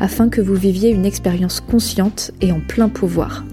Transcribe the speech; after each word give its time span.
afin 0.00 0.28
que 0.28 0.40
vous 0.40 0.54
viviez 0.54 0.90
une 0.90 1.06
expérience 1.06 1.60
consciente 1.60 2.32
et 2.40 2.50
en 2.50 2.60
plein 2.60 2.88
pouvoir. 2.88 3.44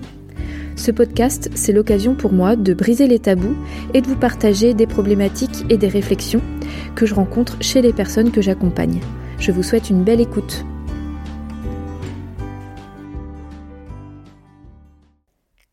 Ce 0.77 0.91
podcast, 0.91 1.49
c'est 1.55 1.73
l'occasion 1.73 2.15
pour 2.15 2.31
moi 2.31 2.55
de 2.55 2.73
briser 2.73 3.07
les 3.07 3.19
tabous 3.19 3.55
et 3.93 4.01
de 4.01 4.07
vous 4.07 4.15
partager 4.15 4.73
des 4.73 4.87
problématiques 4.87 5.65
et 5.69 5.77
des 5.77 5.87
réflexions 5.87 6.41
que 6.95 7.05
je 7.05 7.15
rencontre 7.15 7.57
chez 7.61 7.81
les 7.81 7.93
personnes 7.93 8.31
que 8.31 8.41
j'accompagne. 8.41 9.01
Je 9.39 9.51
vous 9.51 9.63
souhaite 9.63 9.89
une 9.89 10.03
belle 10.03 10.21
écoute. 10.21 10.65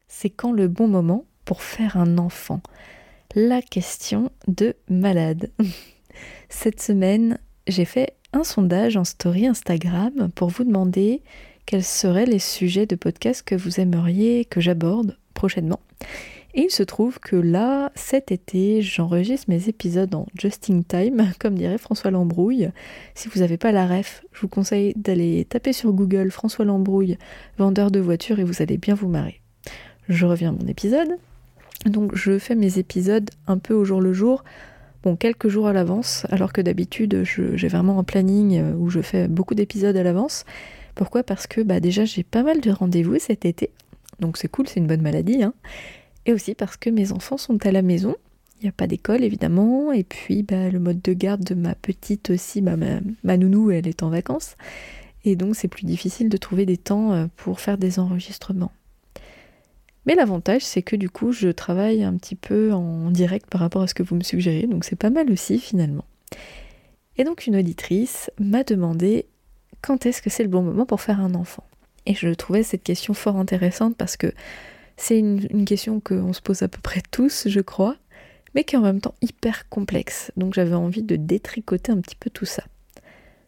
C'est 0.08 0.30
quand 0.30 0.52
le 0.52 0.68
bon 0.68 0.88
moment 0.88 1.26
pour 1.44 1.62
faire 1.62 1.98
un 1.98 2.16
enfant? 2.16 2.62
La 3.34 3.60
question 3.60 4.30
de 4.48 4.74
malade. 4.88 5.50
Cette 6.48 6.80
semaine, 6.80 7.38
j'ai 7.66 7.84
fait 7.84 8.14
sondage 8.42 8.96
en 8.96 9.04
story 9.04 9.46
Instagram 9.46 10.30
pour 10.34 10.48
vous 10.48 10.64
demander 10.64 11.22
quels 11.66 11.84
seraient 11.84 12.26
les 12.26 12.38
sujets 12.38 12.86
de 12.86 12.96
podcast 12.96 13.42
que 13.44 13.54
vous 13.54 13.80
aimeriez 13.80 14.44
que 14.44 14.60
j'aborde 14.60 15.16
prochainement. 15.34 15.80
Et 16.54 16.62
il 16.62 16.70
se 16.70 16.84
trouve 16.84 17.18
que 17.18 17.34
là, 17.34 17.90
cet 17.96 18.30
été, 18.30 18.80
j'enregistre 18.80 19.46
mes 19.48 19.68
épisodes 19.68 20.14
en 20.14 20.26
just 20.38 20.70
in 20.70 20.82
time, 20.82 21.32
comme 21.40 21.56
dirait 21.56 21.78
François 21.78 22.12
Lambrouille. 22.12 22.70
Si 23.14 23.28
vous 23.28 23.40
n'avez 23.40 23.56
pas 23.56 23.72
la 23.72 23.86
ref, 23.86 24.24
je 24.32 24.40
vous 24.42 24.48
conseille 24.48 24.92
d'aller 24.94 25.44
taper 25.44 25.72
sur 25.72 25.92
Google 25.92 26.30
François 26.30 26.64
Lambrouille, 26.64 27.18
vendeur 27.58 27.90
de 27.90 27.98
voitures, 27.98 28.38
et 28.38 28.44
vous 28.44 28.62
allez 28.62 28.78
bien 28.78 28.94
vous 28.94 29.08
marrer. 29.08 29.40
Je 30.08 30.26
reviens 30.26 30.50
à 30.50 30.52
mon 30.52 30.68
épisode. 30.68 31.16
Donc 31.86 32.14
je 32.14 32.38
fais 32.38 32.54
mes 32.54 32.78
épisodes 32.78 33.28
un 33.46 33.58
peu 33.58 33.74
au 33.74 33.84
jour 33.84 34.00
le 34.00 34.12
jour, 34.12 34.44
bon, 35.04 35.16
quelques 35.16 35.48
jours 35.48 35.68
à 35.68 35.72
l'avance, 35.72 36.26
alors 36.30 36.52
que 36.52 36.62
d'habitude 36.62 37.22
j'ai 37.24 37.68
vraiment 37.68 37.98
un 37.98 38.04
planning 38.04 38.58
euh, 38.58 38.74
où 38.74 38.88
je 38.88 39.00
fais 39.00 39.28
beaucoup 39.28 39.54
d'épisodes 39.54 39.96
à 39.96 40.02
l'avance. 40.02 40.44
Pourquoi? 40.94 41.22
Parce 41.22 41.46
que 41.46 41.60
bah, 41.60 41.78
déjà 41.78 42.04
j'ai 42.04 42.22
pas 42.22 42.42
mal 42.42 42.60
de 42.60 42.70
rendez-vous 42.70 43.18
cet 43.18 43.44
été, 43.44 43.70
donc 44.20 44.38
c'est 44.38 44.48
cool, 44.48 44.66
c'est 44.66 44.80
une 44.80 44.86
bonne 44.86 45.02
maladie. 45.02 45.42
Hein. 45.42 45.52
Et 46.26 46.32
aussi 46.32 46.54
parce 46.54 46.76
que 46.76 46.88
mes 46.88 47.12
enfants 47.12 47.36
sont 47.36 47.64
à 47.66 47.70
la 47.70 47.82
maison, 47.82 48.16
il 48.60 48.64
n'y 48.64 48.68
a 48.70 48.72
pas 48.72 48.86
d'école 48.86 49.22
évidemment, 49.22 49.92
et 49.92 50.04
puis 50.04 50.42
bah, 50.42 50.70
le 50.70 50.78
mode 50.78 51.02
de 51.02 51.12
garde 51.12 51.44
de 51.44 51.54
ma 51.54 51.74
petite 51.74 52.30
aussi, 52.30 52.62
bah, 52.62 52.76
ma, 53.22 53.36
nounou 53.36 53.70
elle 53.70 53.86
est 53.86 54.02
en 54.02 54.08
vacances, 54.08 54.56
et 55.24 55.36
donc 55.36 55.54
c'est 55.54 55.68
plus 55.68 55.84
difficile 55.84 56.30
de 56.30 56.36
trouver 56.38 56.64
des 56.64 56.78
temps 56.78 57.12
euh, 57.12 57.26
pour 57.36 57.60
faire 57.60 57.76
des 57.76 57.98
enregistrements. 57.98 58.72
Mais 60.06 60.14
l'avantage, 60.14 60.62
c'est 60.62 60.82
que 60.82 60.96
du 60.96 61.08
coup, 61.08 61.32
je 61.32 61.48
travaille 61.48 62.04
un 62.04 62.16
petit 62.16 62.36
peu 62.36 62.72
en 62.72 63.10
direct 63.10 63.48
par 63.48 63.60
rapport 63.60 63.82
à 63.82 63.86
ce 63.86 63.94
que 63.94 64.02
vous 64.02 64.16
me 64.16 64.22
suggérez, 64.22 64.66
donc 64.66 64.84
c'est 64.84 64.96
pas 64.96 65.10
mal 65.10 65.30
aussi 65.30 65.58
finalement. 65.58 66.04
Et 67.16 67.24
donc 67.24 67.46
une 67.46 67.56
auditrice 67.56 68.30
m'a 68.38 68.64
demandé 68.64 69.26
quand 69.82 70.06
est-ce 70.06 70.20
que 70.20 70.30
c'est 70.30 70.42
le 70.42 70.48
bon 70.48 70.62
moment 70.62 70.86
pour 70.86 71.00
faire 71.00 71.20
un 71.20 71.34
enfant. 71.34 71.64
Et 72.06 72.14
je 72.14 72.28
trouvais 72.30 72.62
cette 72.62 72.82
question 72.82 73.14
fort 73.14 73.36
intéressante 73.36 73.96
parce 73.96 74.16
que 74.16 74.32
c'est 74.96 75.18
une, 75.18 75.64
question 75.64 76.00
qu'on 76.00 76.32
se 76.32 76.40
pose 76.40 76.62
à 76.62 76.68
peu 76.68 76.80
près 76.80 77.02
tous, 77.10 77.48
je 77.48 77.60
crois, 77.60 77.96
mais 78.54 78.64
qui 78.64 78.76
est 78.76 78.78
en 78.78 78.82
même 78.82 79.00
temps 79.00 79.14
hyper 79.22 79.68
complexe. 79.68 80.30
Donc 80.36 80.54
j'avais 80.54 80.74
envie 80.74 81.02
de 81.02 81.16
détricoter 81.16 81.92
un 81.92 82.00
petit 82.00 82.16
peu 82.16 82.30
tout 82.30 82.44
ça. 82.44 82.64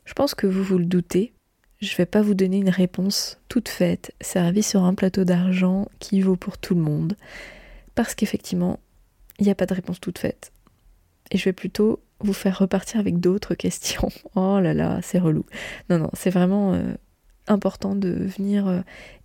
Je 0.05 0.15
pense 0.15 0.34
que 0.34 0.47
vous 0.47 0.62
vous 0.62 0.78
le 0.78 0.87
doutez, 0.87 1.33
je 1.81 1.92
ne 1.92 1.97
vais 1.97 2.06
pas 2.06 2.22
vous 2.22 2.34
donner 2.34 2.59
une 2.59 2.70
réponse 2.70 3.38
toute 3.48 3.69
faite, 3.69 4.14
servie 4.20 4.62
sur 4.62 4.84
un 4.84 4.94
plateau 4.94 5.25
d'argent 5.25 5.88
qui 5.98 6.20
vaut 6.20 6.37
pour 6.37 6.59
tout 6.59 6.75
le 6.75 6.81
monde. 6.81 7.16
Parce 7.94 8.14
qu'effectivement, 8.14 8.78
il 9.38 9.44
n'y 9.44 9.50
a 9.50 9.54
pas 9.54 9.66
de 9.66 9.75
réponse 9.75 10.00
toute 10.00 10.19
faite. 10.19 10.53
Et 11.31 11.38
je 11.38 11.44
vais 11.44 11.53
plutôt 11.53 12.00
vous 12.20 12.32
faire 12.32 12.59
repartir 12.59 13.00
avec 13.00 13.20
d'autres 13.20 13.54
questions. 13.56 14.09
Oh 14.34 14.59
là 14.60 14.75
là, 14.75 15.00
c'est 15.03 15.19
relou. 15.19 15.44
Non, 15.91 15.98
non, 15.98 16.10
c'est 16.15 16.31
vraiment 16.31 16.72
euh, 16.72 16.94
important 17.47 17.94
de 17.94 18.10
venir 18.10 18.66
euh, 18.66 18.81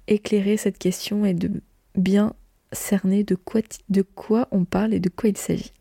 éclairer 0.07 0.57
cette 0.57 0.77
question 0.77 1.25
et 1.25 1.33
de 1.33 1.61
bien 1.95 2.33
cerner 2.73 3.23
de 3.23 3.35
quoi, 3.35 3.61
de 3.89 4.01
quoi 4.01 4.47
on 4.51 4.65
parle 4.65 4.93
et 4.93 4.99
de 4.99 5.09
quoi 5.09 5.29
il 5.29 5.37
s'agit. 5.37 5.73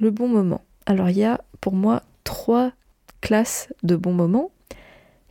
Le 0.00 0.10
bon 0.10 0.28
moment. 0.28 0.62
Alors 0.84 1.10
il 1.10 1.18
y 1.18 1.24
a 1.24 1.42
pour 1.60 1.72
moi 1.72 2.02
trois 2.24 2.72
classes 3.20 3.72
de 3.82 3.96
bons 3.96 4.12
moments 4.12 4.50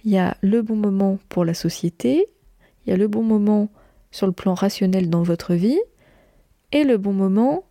il 0.06 0.12
y 0.12 0.18
a 0.18 0.38
le 0.42 0.62
bon 0.62 0.76
moment 0.76 1.18
pour 1.30 1.44
la 1.44 1.54
société, 1.54 2.28
il 2.86 2.92
y 2.92 2.94
a 2.94 2.98
le 2.98 3.08
bon 3.08 3.24
moment 3.24 3.70
sur 4.12 4.28
le 4.28 4.34
plan 4.34 4.54
rationnel 4.54 5.10
dans 5.10 5.24
votre 5.24 5.56
vie, 5.56 5.80
et 6.72 6.84
le 6.84 6.98
bon 6.98 7.12
moment 7.12 7.66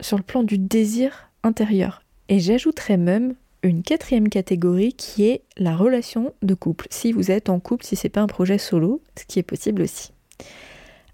sur 0.00 0.16
le 0.16 0.22
plan 0.22 0.42
du 0.42 0.58
désir 0.58 1.30
intérieur. 1.42 2.02
Et 2.28 2.40
j'ajouterais 2.40 2.96
même 2.96 3.34
une 3.62 3.82
quatrième 3.82 4.28
catégorie 4.28 4.92
qui 4.92 5.26
est 5.26 5.42
la 5.56 5.76
relation 5.76 6.34
de 6.42 6.54
couple. 6.54 6.86
Si 6.90 7.12
vous 7.12 7.30
êtes 7.30 7.48
en 7.48 7.60
couple, 7.60 7.84
si 7.84 7.96
c'est 7.96 8.08
pas 8.08 8.20
un 8.20 8.26
projet 8.26 8.58
solo, 8.58 9.02
ce 9.18 9.24
qui 9.24 9.38
est 9.38 9.44
possible 9.44 9.82
aussi. 9.82 10.12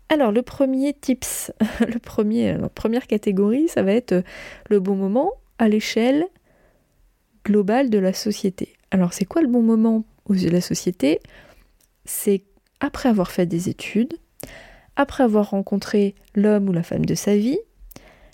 Alors 0.08 0.32
le 0.32 0.42
premier 0.42 0.92
tips, 0.92 1.52
le 1.80 1.98
premier, 1.98 2.54
la 2.54 2.68
première 2.68 3.06
catégorie, 3.06 3.68
ça 3.68 3.82
va 3.82 3.92
être 3.92 4.24
le 4.68 4.80
bon 4.80 4.96
moment 4.96 5.32
à 5.58 5.68
l'échelle 5.68 6.26
globale 7.44 7.90
de 7.90 7.98
la 7.98 8.12
société. 8.12 8.74
Alors 8.90 9.12
c'est 9.12 9.24
quoi 9.24 9.42
le 9.42 9.48
bon 9.48 9.62
moment 9.62 10.04
aux 10.30 10.34
yeux 10.34 10.48
de 10.48 10.54
la 10.54 10.60
société, 10.60 11.20
c'est 12.04 12.44
après 12.78 13.08
avoir 13.08 13.30
fait 13.30 13.46
des 13.46 13.68
études, 13.68 14.14
après 14.96 15.24
avoir 15.24 15.50
rencontré 15.50 16.14
l'homme 16.34 16.68
ou 16.68 16.72
la 16.72 16.82
femme 16.82 17.04
de 17.04 17.14
sa 17.14 17.36
vie, 17.36 17.58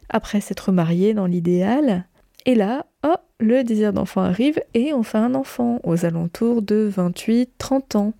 après 0.09 0.41
s'être 0.41 0.71
marié 0.71 1.15
dans 1.15 1.27
l'idéal, 1.27 2.07
et 2.45 2.55
là, 2.55 2.87
oh, 3.05 3.17
le 3.41 3.65
désir 3.65 3.93
d'enfant 3.93 4.21
arrive 4.21 4.63
et 4.75 4.93
on 4.93 5.03
fait 5.03 5.19
un 5.19 5.35
enfant 5.35 5.81
aux 5.83 6.05
alentours 6.05 6.63
de 6.63 6.89
28-30 6.95 7.97
ans. 7.97 8.13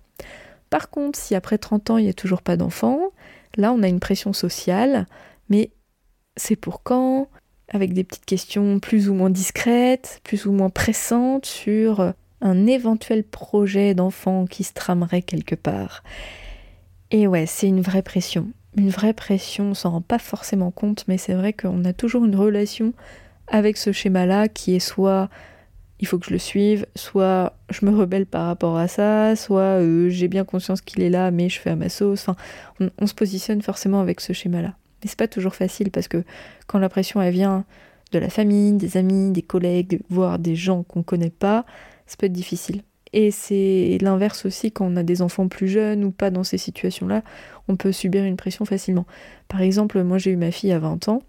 Par 0.69 0.89
contre, 0.89 1.17
si 1.17 1.33
après 1.33 1.57
30 1.57 1.91
ans 1.91 1.97
il 1.97 2.03
n'y 2.03 2.09
a 2.09 2.13
toujours 2.13 2.41
pas 2.41 2.57
d'enfant, 2.57 3.11
là 3.55 3.71
on 3.71 3.83
a 3.83 3.87
une 3.87 4.01
pression 4.01 4.33
sociale, 4.33 5.05
mais 5.49 5.71
c'est 6.35 6.57
pour 6.57 6.83
quand? 6.83 7.29
Avec 7.69 7.93
des 7.93 8.03
petites 8.03 8.25
questions 8.25 8.79
plus 8.79 9.09
ou 9.09 9.13
moins 9.13 9.29
discrètes, 9.29 10.21
plus 10.23 10.45
ou 10.45 10.51
moins 10.51 10.69
pressantes 10.69 11.45
sur 11.45 12.13
un 12.41 12.67
éventuel 12.67 13.23
projet 13.23 13.93
d'enfant 13.93 14.45
qui 14.45 14.63
se 14.63 14.73
tramerait 14.73 15.21
quelque 15.21 15.55
part. 15.55 16.03
Et 17.11 17.27
ouais, 17.27 17.45
c'est 17.45 17.67
une 17.67 17.81
vraie 17.81 18.01
pression. 18.01 18.47
Une 18.75 18.89
vraie 18.89 19.13
pression, 19.13 19.71
on 19.71 19.73
s'en 19.73 19.91
rend 19.91 20.01
pas 20.01 20.19
forcément 20.19 20.71
compte, 20.71 21.05
mais 21.07 21.17
c'est 21.17 21.33
vrai 21.33 21.53
qu'on 21.53 21.83
a 21.85 21.93
toujours 21.93 22.25
une 22.25 22.35
relation 22.35 22.93
avec 23.47 23.77
ce 23.77 23.91
schéma-là 23.91 24.49
qui 24.49 24.75
est 24.75 24.79
soit 24.79 25.29
il 25.99 26.07
faut 26.07 26.19
que 26.19 26.27
je 26.27 26.31
le 26.31 26.37
suive, 26.37 26.85
soit 26.95 27.53
je 27.69 27.85
me 27.85 27.95
rebelle 27.95 28.25
par 28.25 28.45
rapport 28.45 28.77
à 28.77 28.87
ça, 28.87 29.35
soit 29.35 29.81
euh, 29.81 30.09
j'ai 30.09 30.27
bien 30.27 30.45
conscience 30.45 30.81
qu'il 30.81 31.01
est 31.01 31.09
là, 31.09 31.31
mais 31.31 31.49
je 31.49 31.59
fais 31.59 31.71
à 31.71 31.75
ma 31.75 31.89
sauce. 31.89 32.27
Enfin, 32.27 32.35
on, 32.99 33.07
se 33.07 33.15
positionne 33.15 33.61
forcément 33.61 33.99
avec 33.99 34.21
ce 34.21 34.33
schéma-là. 34.33 34.75
Mais 35.01 35.09
c'est 35.09 35.17
pas 35.17 35.27
toujours 35.27 35.55
facile 35.55 35.89
parce 35.89 36.07
que 36.07 36.23
quand 36.67 36.77
la 36.77 36.89
pression 36.89 37.21
elle 37.21 37.33
vient 37.33 37.65
de 38.11 38.19
la 38.19 38.29
famille, 38.29 38.73
des 38.73 38.97
amis, 38.97 39.31
des 39.31 39.41
collègues, 39.41 40.01
voire 40.09 40.39
des 40.39 40.55
gens 40.55 40.83
qu'on 40.83 41.03
connaît 41.03 41.31
pas, 41.31 41.65
ça 42.07 42.15
peut 42.17 42.25
être 42.25 42.33
difficile. 42.33 42.81
Et 43.13 43.31
c'est 43.31 43.97
l'inverse 44.01 44.45
aussi 44.45 44.71
quand 44.71 44.85
on 44.85 44.95
a 44.95 45.03
des 45.03 45.21
enfants 45.21 45.47
plus 45.47 45.67
jeunes 45.67 46.03
ou 46.03 46.11
pas 46.11 46.29
dans 46.29 46.43
ces 46.43 46.57
situations-là, 46.57 47.23
on 47.67 47.75
peut 47.75 47.91
subir 47.91 48.23
une 48.23 48.35
pression 48.35 48.65
facilement. 48.65 49.05
Par 49.47 49.61
exemple, 49.61 50.01
moi 50.03 50.17
j'ai 50.17 50.31
eu 50.31 50.35
ma 50.35 50.51
fille 50.51 50.71
à 50.71 50.79
20 50.79 51.07
ans, 51.07 51.23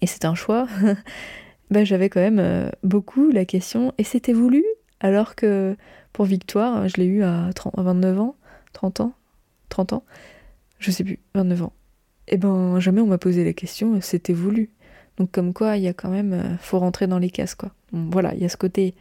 et 0.00 0.06
c'est 0.06 0.24
un 0.24 0.34
choix. 0.34 0.66
ben, 1.70 1.84
j'avais 1.84 2.08
quand 2.08 2.20
même 2.20 2.38
euh, 2.38 2.70
beaucoup 2.82 3.30
la 3.30 3.44
question, 3.44 3.92
et 3.98 4.04
c'était 4.04 4.32
voulu? 4.32 4.64
Alors 5.00 5.34
que 5.34 5.76
pour 6.12 6.24
Victoire, 6.24 6.88
je 6.88 6.96
l'ai 6.96 7.06
eu 7.06 7.22
à, 7.22 7.50
29 7.76 8.20
ans, 8.20 8.36
30 8.72 9.00
ans, 9.00 9.12
30 9.68 9.92
ans, 9.92 10.04
je 10.78 10.90
sais 10.90 11.04
plus, 11.04 11.18
29 11.34 11.62
ans. 11.62 11.72
Et 12.28 12.34
eh 12.34 12.36
ben 12.38 12.80
jamais 12.80 13.00
on 13.00 13.06
m'a 13.06 13.18
posé 13.18 13.44
la 13.44 13.52
question, 13.52 14.00
c'était 14.00 14.32
voulu? 14.32 14.70
Donc 15.16 15.30
comme 15.30 15.52
quoi, 15.52 15.76
il 15.76 15.84
y 15.84 15.88
a 15.88 15.92
quand 15.92 16.10
même, 16.10 16.32
euh, 16.32 16.56
faut 16.58 16.80
rentrer 16.80 17.06
dans 17.06 17.20
les 17.20 17.30
cases 17.30 17.54
quoi. 17.54 17.70
voilà, 17.92 18.34
il 18.34 18.40
y 18.40 18.44
a 18.44 18.48
ce 18.48 18.56
côté 18.56 18.94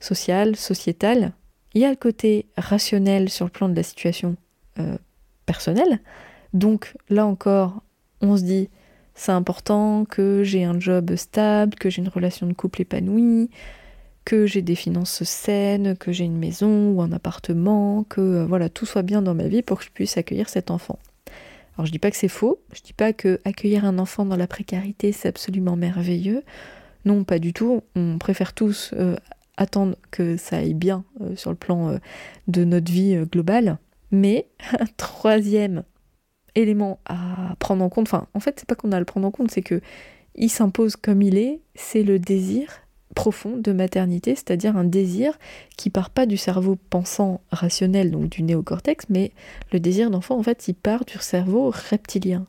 social, 0.00 0.56
sociétal. 0.56 1.32
Il 1.74 1.80
y 1.80 1.84
a 1.84 1.90
le 1.90 1.96
côté 1.96 2.46
rationnel 2.56 3.28
sur 3.28 3.44
le 3.44 3.50
plan 3.50 3.68
de 3.68 3.76
la 3.76 3.82
situation 3.82 4.36
euh, 4.78 4.96
personnelle. 5.46 6.00
Donc 6.52 6.94
là 7.08 7.26
encore, 7.26 7.82
on 8.20 8.36
se 8.36 8.42
dit, 8.42 8.68
c'est 9.14 9.32
important 9.32 10.04
que 10.04 10.42
j'ai 10.42 10.64
un 10.64 10.80
job 10.80 11.14
stable, 11.16 11.76
que 11.76 11.90
j'ai 11.90 12.02
une 12.02 12.08
relation 12.08 12.46
de 12.46 12.52
couple 12.52 12.82
épanouie, 12.82 13.50
que 14.24 14.46
j'ai 14.46 14.62
des 14.62 14.74
finances 14.74 15.22
saines, 15.24 15.96
que 15.96 16.12
j'ai 16.12 16.24
une 16.24 16.38
maison 16.38 16.92
ou 16.92 17.02
un 17.02 17.12
appartement, 17.12 18.04
que 18.04 18.20
euh, 18.20 18.46
voilà, 18.46 18.68
tout 18.68 18.86
soit 18.86 19.02
bien 19.02 19.22
dans 19.22 19.34
ma 19.34 19.48
vie 19.48 19.62
pour 19.62 19.78
que 19.78 19.84
je 19.84 19.90
puisse 19.90 20.16
accueillir 20.16 20.48
cet 20.48 20.70
enfant. 20.70 20.98
Alors 21.76 21.86
je 21.86 21.92
dis 21.92 21.98
pas 21.98 22.10
que 22.10 22.16
c'est 22.16 22.28
faux, 22.28 22.60
je 22.72 22.82
dis 22.82 22.92
pas 22.92 23.12
que 23.12 23.40
accueillir 23.44 23.84
un 23.84 23.98
enfant 23.98 24.24
dans 24.24 24.36
la 24.36 24.46
précarité 24.46 25.12
c'est 25.12 25.28
absolument 25.28 25.76
merveilleux. 25.76 26.42
Non, 27.04 27.24
pas 27.24 27.38
du 27.38 27.54
tout. 27.54 27.82
On 27.96 28.18
préfère 28.18 28.52
tous 28.52 28.92
euh, 28.94 29.16
attendre 29.60 29.96
que 30.10 30.36
ça 30.36 30.56
aille 30.56 30.74
bien 30.74 31.04
euh, 31.20 31.36
sur 31.36 31.50
le 31.50 31.56
plan 31.56 31.98
de 32.48 32.64
notre 32.64 32.90
vie 32.90 33.16
globale. 33.30 33.78
Mais 34.10 34.48
un 34.80 34.86
troisième 34.96 35.84
élément 36.56 36.98
à 37.04 37.54
prendre 37.60 37.84
en 37.84 37.88
compte, 37.88 38.08
enfin 38.08 38.26
en 38.34 38.40
fait 38.40 38.56
c'est 38.58 38.66
pas 38.66 38.74
qu'on 38.74 38.90
a 38.90 38.96
à 38.96 38.98
le 38.98 39.04
prendre 39.04 39.26
en 39.26 39.30
compte, 39.30 39.52
c'est 39.52 39.62
que 39.62 39.80
il 40.34 40.50
s'impose 40.50 40.96
comme 40.96 41.22
il 41.22 41.38
est, 41.38 41.60
c'est 41.74 42.02
le 42.02 42.18
désir 42.18 42.80
profond 43.14 43.56
de 43.56 43.72
maternité, 43.72 44.34
c'est-à-dire 44.34 44.76
un 44.76 44.84
désir 44.84 45.38
qui 45.76 45.90
part 45.90 46.10
pas 46.10 46.26
du 46.26 46.36
cerveau 46.36 46.76
pensant 46.90 47.40
rationnel, 47.50 48.10
donc 48.10 48.28
du 48.30 48.42
néocortex, 48.42 49.06
mais 49.08 49.32
le 49.72 49.80
désir 49.80 50.10
d'enfant, 50.10 50.38
en 50.38 50.42
fait, 50.42 50.68
il 50.68 50.74
part 50.74 51.04
du 51.04 51.18
cerveau 51.18 51.70
reptilien. 51.90 52.46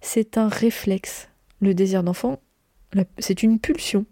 C'est 0.00 0.38
un 0.38 0.48
réflexe. 0.48 1.28
Le 1.60 1.74
désir 1.74 2.02
d'enfant, 2.02 2.40
c'est 3.18 3.42
une 3.42 3.58
pulsion. 3.58 4.04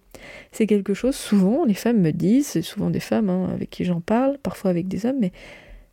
C'est 0.52 0.66
quelque 0.66 0.94
chose, 0.94 1.16
souvent, 1.16 1.64
les 1.64 1.74
femmes 1.74 2.00
me 2.00 2.12
disent, 2.12 2.48
c'est 2.48 2.62
souvent 2.62 2.90
des 2.90 3.00
femmes 3.00 3.30
hein, 3.30 3.48
avec 3.52 3.70
qui 3.70 3.84
j'en 3.84 4.00
parle, 4.00 4.38
parfois 4.38 4.70
avec 4.70 4.88
des 4.88 5.06
hommes, 5.06 5.18
mais 5.20 5.32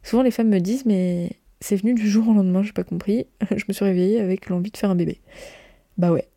souvent 0.03 0.23
les 0.23 0.31
femmes 0.31 0.49
me 0.49 0.59
disent, 0.59 0.85
mais 0.85 1.31
c'est 1.59 1.75
venu 1.75 1.93
du 1.93 2.09
jour 2.09 2.27
au 2.27 2.33
lendemain, 2.33 2.63
j'ai 2.63 2.73
pas 2.73 2.83
compris, 2.83 3.27
je 3.55 3.63
me 3.67 3.73
suis 3.73 3.85
réveillée 3.85 4.19
avec 4.19 4.49
l'envie 4.49 4.71
de 4.71 4.77
faire 4.77 4.89
un 4.89 4.95
bébé. 4.95 5.19
Bah 5.97 6.11
ouais, 6.11 6.27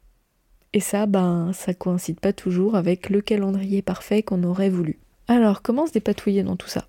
et 0.73 0.81
ça, 0.81 1.07
ben, 1.07 1.53
ça 1.55 1.75
coïncide 1.75 2.21
pas 2.21 2.33
toujours 2.33 2.77
avec 2.77 3.09
le 3.09 3.21
calendrier 3.21 3.83
parfait 3.83 4.23
qu'on 4.23 4.43
aurait 4.45 4.69
voulu. 4.69 4.99
Alors, 5.27 5.63
comment 5.63 5.87
se 5.87 5.93
dépatouiller 5.93 6.43
dans 6.43 6.57
tout 6.57 6.69
ça? 6.69 6.87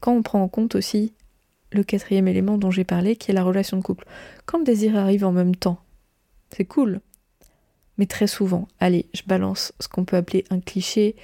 Quand 0.00 0.12
on 0.12 0.22
prend 0.22 0.42
en 0.42 0.48
compte 0.48 0.74
aussi 0.74 1.12
le 1.72 1.82
quatrième 1.82 2.28
élément 2.28 2.56
dont 2.56 2.70
j'ai 2.70 2.84
parlé, 2.84 3.16
qui 3.16 3.30
est 3.30 3.34
la 3.34 3.42
relation 3.42 3.76
de 3.76 3.82
couple. 3.82 4.06
Quand 4.46 4.58
le 4.58 4.64
désir 4.64 4.96
arrive 4.96 5.24
en 5.24 5.32
même 5.32 5.54
temps, 5.54 5.78
c'est 6.50 6.64
cool. 6.64 7.00
Mais 7.98 8.06
très 8.06 8.26
souvent, 8.26 8.68
allez, 8.80 9.06
je 9.12 9.22
balance 9.26 9.72
ce 9.80 9.88
qu'on 9.88 10.04
peut 10.04 10.16
appeler 10.16 10.44
un 10.50 10.60
cliché, 10.60 11.16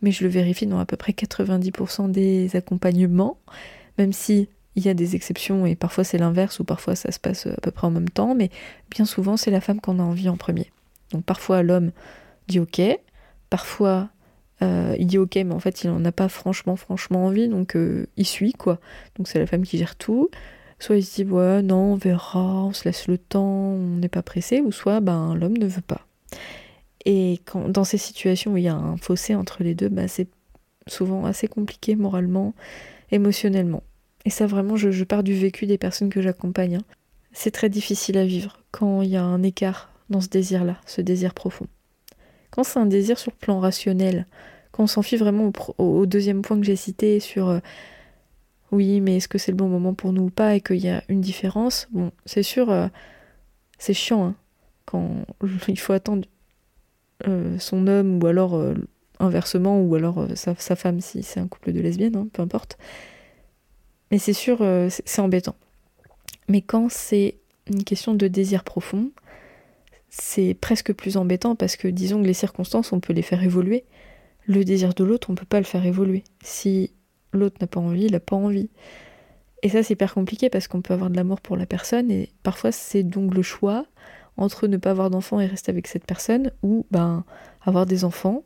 mais 0.00 0.10
je 0.10 0.24
le 0.24 0.30
vérifie 0.30 0.66
dans 0.66 0.78
à 0.78 0.86
peu 0.86 0.96
près 0.96 1.12
90% 1.12 2.10
des 2.10 2.56
accompagnements, 2.56 3.38
même 3.98 4.12
si 4.12 4.48
il 4.74 4.84
y 4.84 4.88
a 4.88 4.94
des 4.94 5.14
exceptions 5.14 5.66
et 5.66 5.76
parfois 5.76 6.04
c'est 6.04 6.18
l'inverse 6.18 6.58
ou 6.58 6.64
parfois 6.64 6.96
ça 6.96 7.12
se 7.12 7.20
passe 7.20 7.46
à 7.46 7.60
peu 7.60 7.70
près 7.70 7.86
en 7.86 7.90
même 7.90 8.08
temps, 8.08 8.34
mais 8.34 8.50
bien 8.90 9.04
souvent 9.04 9.36
c'est 9.36 9.50
la 9.50 9.60
femme 9.60 9.80
qu'on 9.80 9.98
a 9.98 10.02
envie 10.02 10.28
en 10.28 10.36
premier. 10.36 10.70
Donc 11.12 11.24
parfois 11.24 11.62
l'homme 11.62 11.92
dit 12.48 12.58
ok, 12.58 12.80
parfois 13.50 14.08
euh, 14.62 14.96
il 14.98 15.06
dit 15.06 15.18
ok, 15.18 15.36
mais 15.36 15.52
en 15.52 15.60
fait 15.60 15.84
il 15.84 15.90
n'en 15.90 16.04
a 16.04 16.12
pas 16.12 16.28
franchement, 16.28 16.76
franchement 16.76 17.26
envie, 17.26 17.48
donc 17.48 17.76
euh, 17.76 18.06
il 18.16 18.26
suit 18.26 18.54
quoi. 18.54 18.78
Donc 19.16 19.28
c'est 19.28 19.38
la 19.38 19.46
femme 19.46 19.62
qui 19.62 19.78
gère 19.78 19.96
tout. 19.96 20.30
Soit 20.78 20.96
il 20.96 21.04
se 21.04 21.22
dit 21.22 21.30
ouais, 21.30 21.62
non, 21.62 21.92
on 21.92 21.96
verra, 21.96 22.64
on 22.64 22.72
se 22.72 22.84
laisse 22.84 23.06
le 23.06 23.18
temps, 23.18 23.44
on 23.44 23.96
n'est 23.98 24.08
pas 24.08 24.22
pressé, 24.22 24.60
ou 24.60 24.72
soit 24.72 25.00
ben 25.00 25.34
l'homme 25.34 25.56
ne 25.56 25.66
veut 25.66 25.82
pas. 25.82 26.06
Et 27.04 27.40
quand, 27.44 27.68
dans 27.68 27.84
ces 27.84 27.98
situations 27.98 28.52
où 28.52 28.56
il 28.56 28.64
y 28.64 28.68
a 28.68 28.74
un 28.74 28.96
fossé 28.96 29.34
entre 29.34 29.62
les 29.62 29.74
deux, 29.74 29.88
ben, 29.88 30.08
c'est 30.08 30.28
souvent 30.86 31.24
assez 31.24 31.48
compliqué 31.48 31.96
moralement, 31.96 32.54
émotionnellement. 33.10 33.82
Et 34.24 34.30
ça 34.30 34.46
vraiment, 34.46 34.76
je, 34.76 35.04
pars 35.04 35.22
du 35.22 35.34
vécu 35.34 35.66
des 35.66 35.78
personnes 35.78 36.10
que 36.10 36.22
j'accompagne. 36.22 36.76
Hein. 36.76 36.84
C'est 37.32 37.50
très 37.50 37.68
difficile 37.68 38.18
à 38.18 38.24
vivre 38.24 38.58
quand 38.70 39.02
il 39.02 39.10
y 39.10 39.16
a 39.16 39.24
un 39.24 39.42
écart 39.42 39.90
dans 40.10 40.20
ce 40.20 40.28
désir-là, 40.28 40.80
ce 40.86 41.00
désir 41.00 41.34
profond. 41.34 41.66
Quand 42.50 42.64
c'est 42.64 42.78
un 42.78 42.86
désir 42.86 43.18
sur 43.18 43.32
le 43.32 43.38
plan 43.38 43.58
rationnel, 43.58 44.26
quand 44.70 44.84
on 44.84 44.86
s'enfuit 44.86 45.16
vraiment 45.16 45.50
au, 45.78 46.06
deuxième 46.06 46.42
point 46.42 46.58
que 46.58 46.66
j'ai 46.66 46.76
cité 46.76 47.18
sur 47.18 47.48
euh, 47.48 47.60
oui, 48.70 49.00
mais 49.00 49.16
est-ce 49.16 49.28
que 49.28 49.38
c'est 49.38 49.52
le 49.52 49.56
bon 49.56 49.68
moment 49.68 49.94
pour 49.94 50.12
nous 50.12 50.24
ou 50.24 50.30
pas, 50.30 50.54
et 50.54 50.60
qu'il 50.60 50.76
y 50.76 50.88
a 50.88 51.02
une 51.08 51.20
différence, 51.20 51.88
bon, 51.92 52.10
c'est 52.24 52.42
sûr, 52.42 52.70
euh, 52.70 52.88
c'est 53.78 53.94
chiant, 53.94 54.24
hein, 54.24 54.36
quand 54.92 55.24
il 55.68 55.78
faut 55.78 55.92
attendre 55.92 56.28
euh, 57.26 57.58
son 57.58 57.86
homme, 57.86 58.22
ou 58.22 58.26
alors 58.26 58.60
inversement, 59.18 59.80
ou 59.80 59.94
alors 59.94 60.26
sa, 60.34 60.54
femme 60.54 61.00
si 61.00 61.22
c'est 61.22 61.40
un 61.40 61.48
couple 61.48 61.72
de 61.72 61.80
lesbiennes, 61.80 62.16
hein, 62.16 62.28
peu 62.32 62.42
importe. 62.42 62.78
Mais 64.10 64.18
c'est 64.18 64.34
sûr, 64.34 64.58
c'est 64.88 65.20
embêtant. 65.20 65.56
Mais 66.48 66.60
quand 66.60 66.90
c'est 66.90 67.38
une 67.66 67.84
question 67.84 68.14
de 68.14 68.28
désir 68.28 68.64
profond, 68.64 69.10
c'est 70.10 70.54
presque 70.54 70.92
plus 70.92 71.16
embêtant 71.16 71.56
parce 71.56 71.76
que 71.76 71.88
disons 71.88 72.20
que 72.20 72.26
les 72.26 72.34
circonstances, 72.34 72.92
on 72.92 73.00
peut 73.00 73.14
les 73.14 73.22
faire 73.22 73.42
évoluer. 73.42 73.84
Le 74.44 74.64
désir 74.64 74.92
de 74.92 75.04
l'autre, 75.04 75.30
on 75.30 75.34
peut 75.34 75.46
pas 75.46 75.58
le 75.58 75.64
faire 75.64 75.86
évoluer. 75.86 76.24
Si 76.42 76.92
l'autre 77.32 77.56
n'a 77.60 77.66
pas 77.66 77.80
envie, 77.80 78.04
il 78.04 78.12
n'a 78.12 78.20
pas 78.20 78.36
envie. 78.36 78.68
Et 79.62 79.68
ça, 79.68 79.82
c'est 79.82 79.94
hyper 79.94 80.12
compliqué 80.12 80.50
parce 80.50 80.68
qu'on 80.68 80.82
peut 80.82 80.92
avoir 80.92 81.08
de 81.08 81.16
l'amour 81.16 81.40
pour 81.40 81.56
la 81.56 81.66
personne 81.66 82.10
et 82.10 82.30
parfois 82.42 82.72
c'est 82.72 83.04
donc 83.04 83.34
le 83.34 83.42
choix 83.42 83.86
entre 84.36 84.66
ne 84.66 84.76
pas 84.76 84.90
avoir 84.90 85.10
d'enfants 85.10 85.40
et 85.40 85.46
rester 85.46 85.70
avec 85.70 85.86
cette 85.86 86.04
personne 86.04 86.52
ou 86.62 86.86
ben 86.90 87.24
avoir 87.62 87.86
des 87.86 88.04
enfants, 88.04 88.42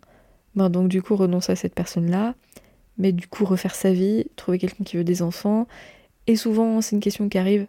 ben 0.54 0.70
donc 0.70 0.88
du 0.88 1.02
coup 1.02 1.16
renoncer 1.16 1.52
à 1.52 1.56
cette 1.56 1.74
personne-là, 1.74 2.34
mais 2.98 3.12
du 3.12 3.28
coup 3.28 3.44
refaire 3.44 3.74
sa 3.74 3.92
vie, 3.92 4.26
trouver 4.36 4.58
quelqu'un 4.58 4.84
qui 4.84 4.96
veut 4.96 5.04
des 5.04 5.22
enfants. 5.22 5.66
Et 6.26 6.36
souvent, 6.36 6.80
c'est 6.80 6.96
une 6.96 7.02
question 7.02 7.28
qui 7.28 7.38
arrive 7.38 7.66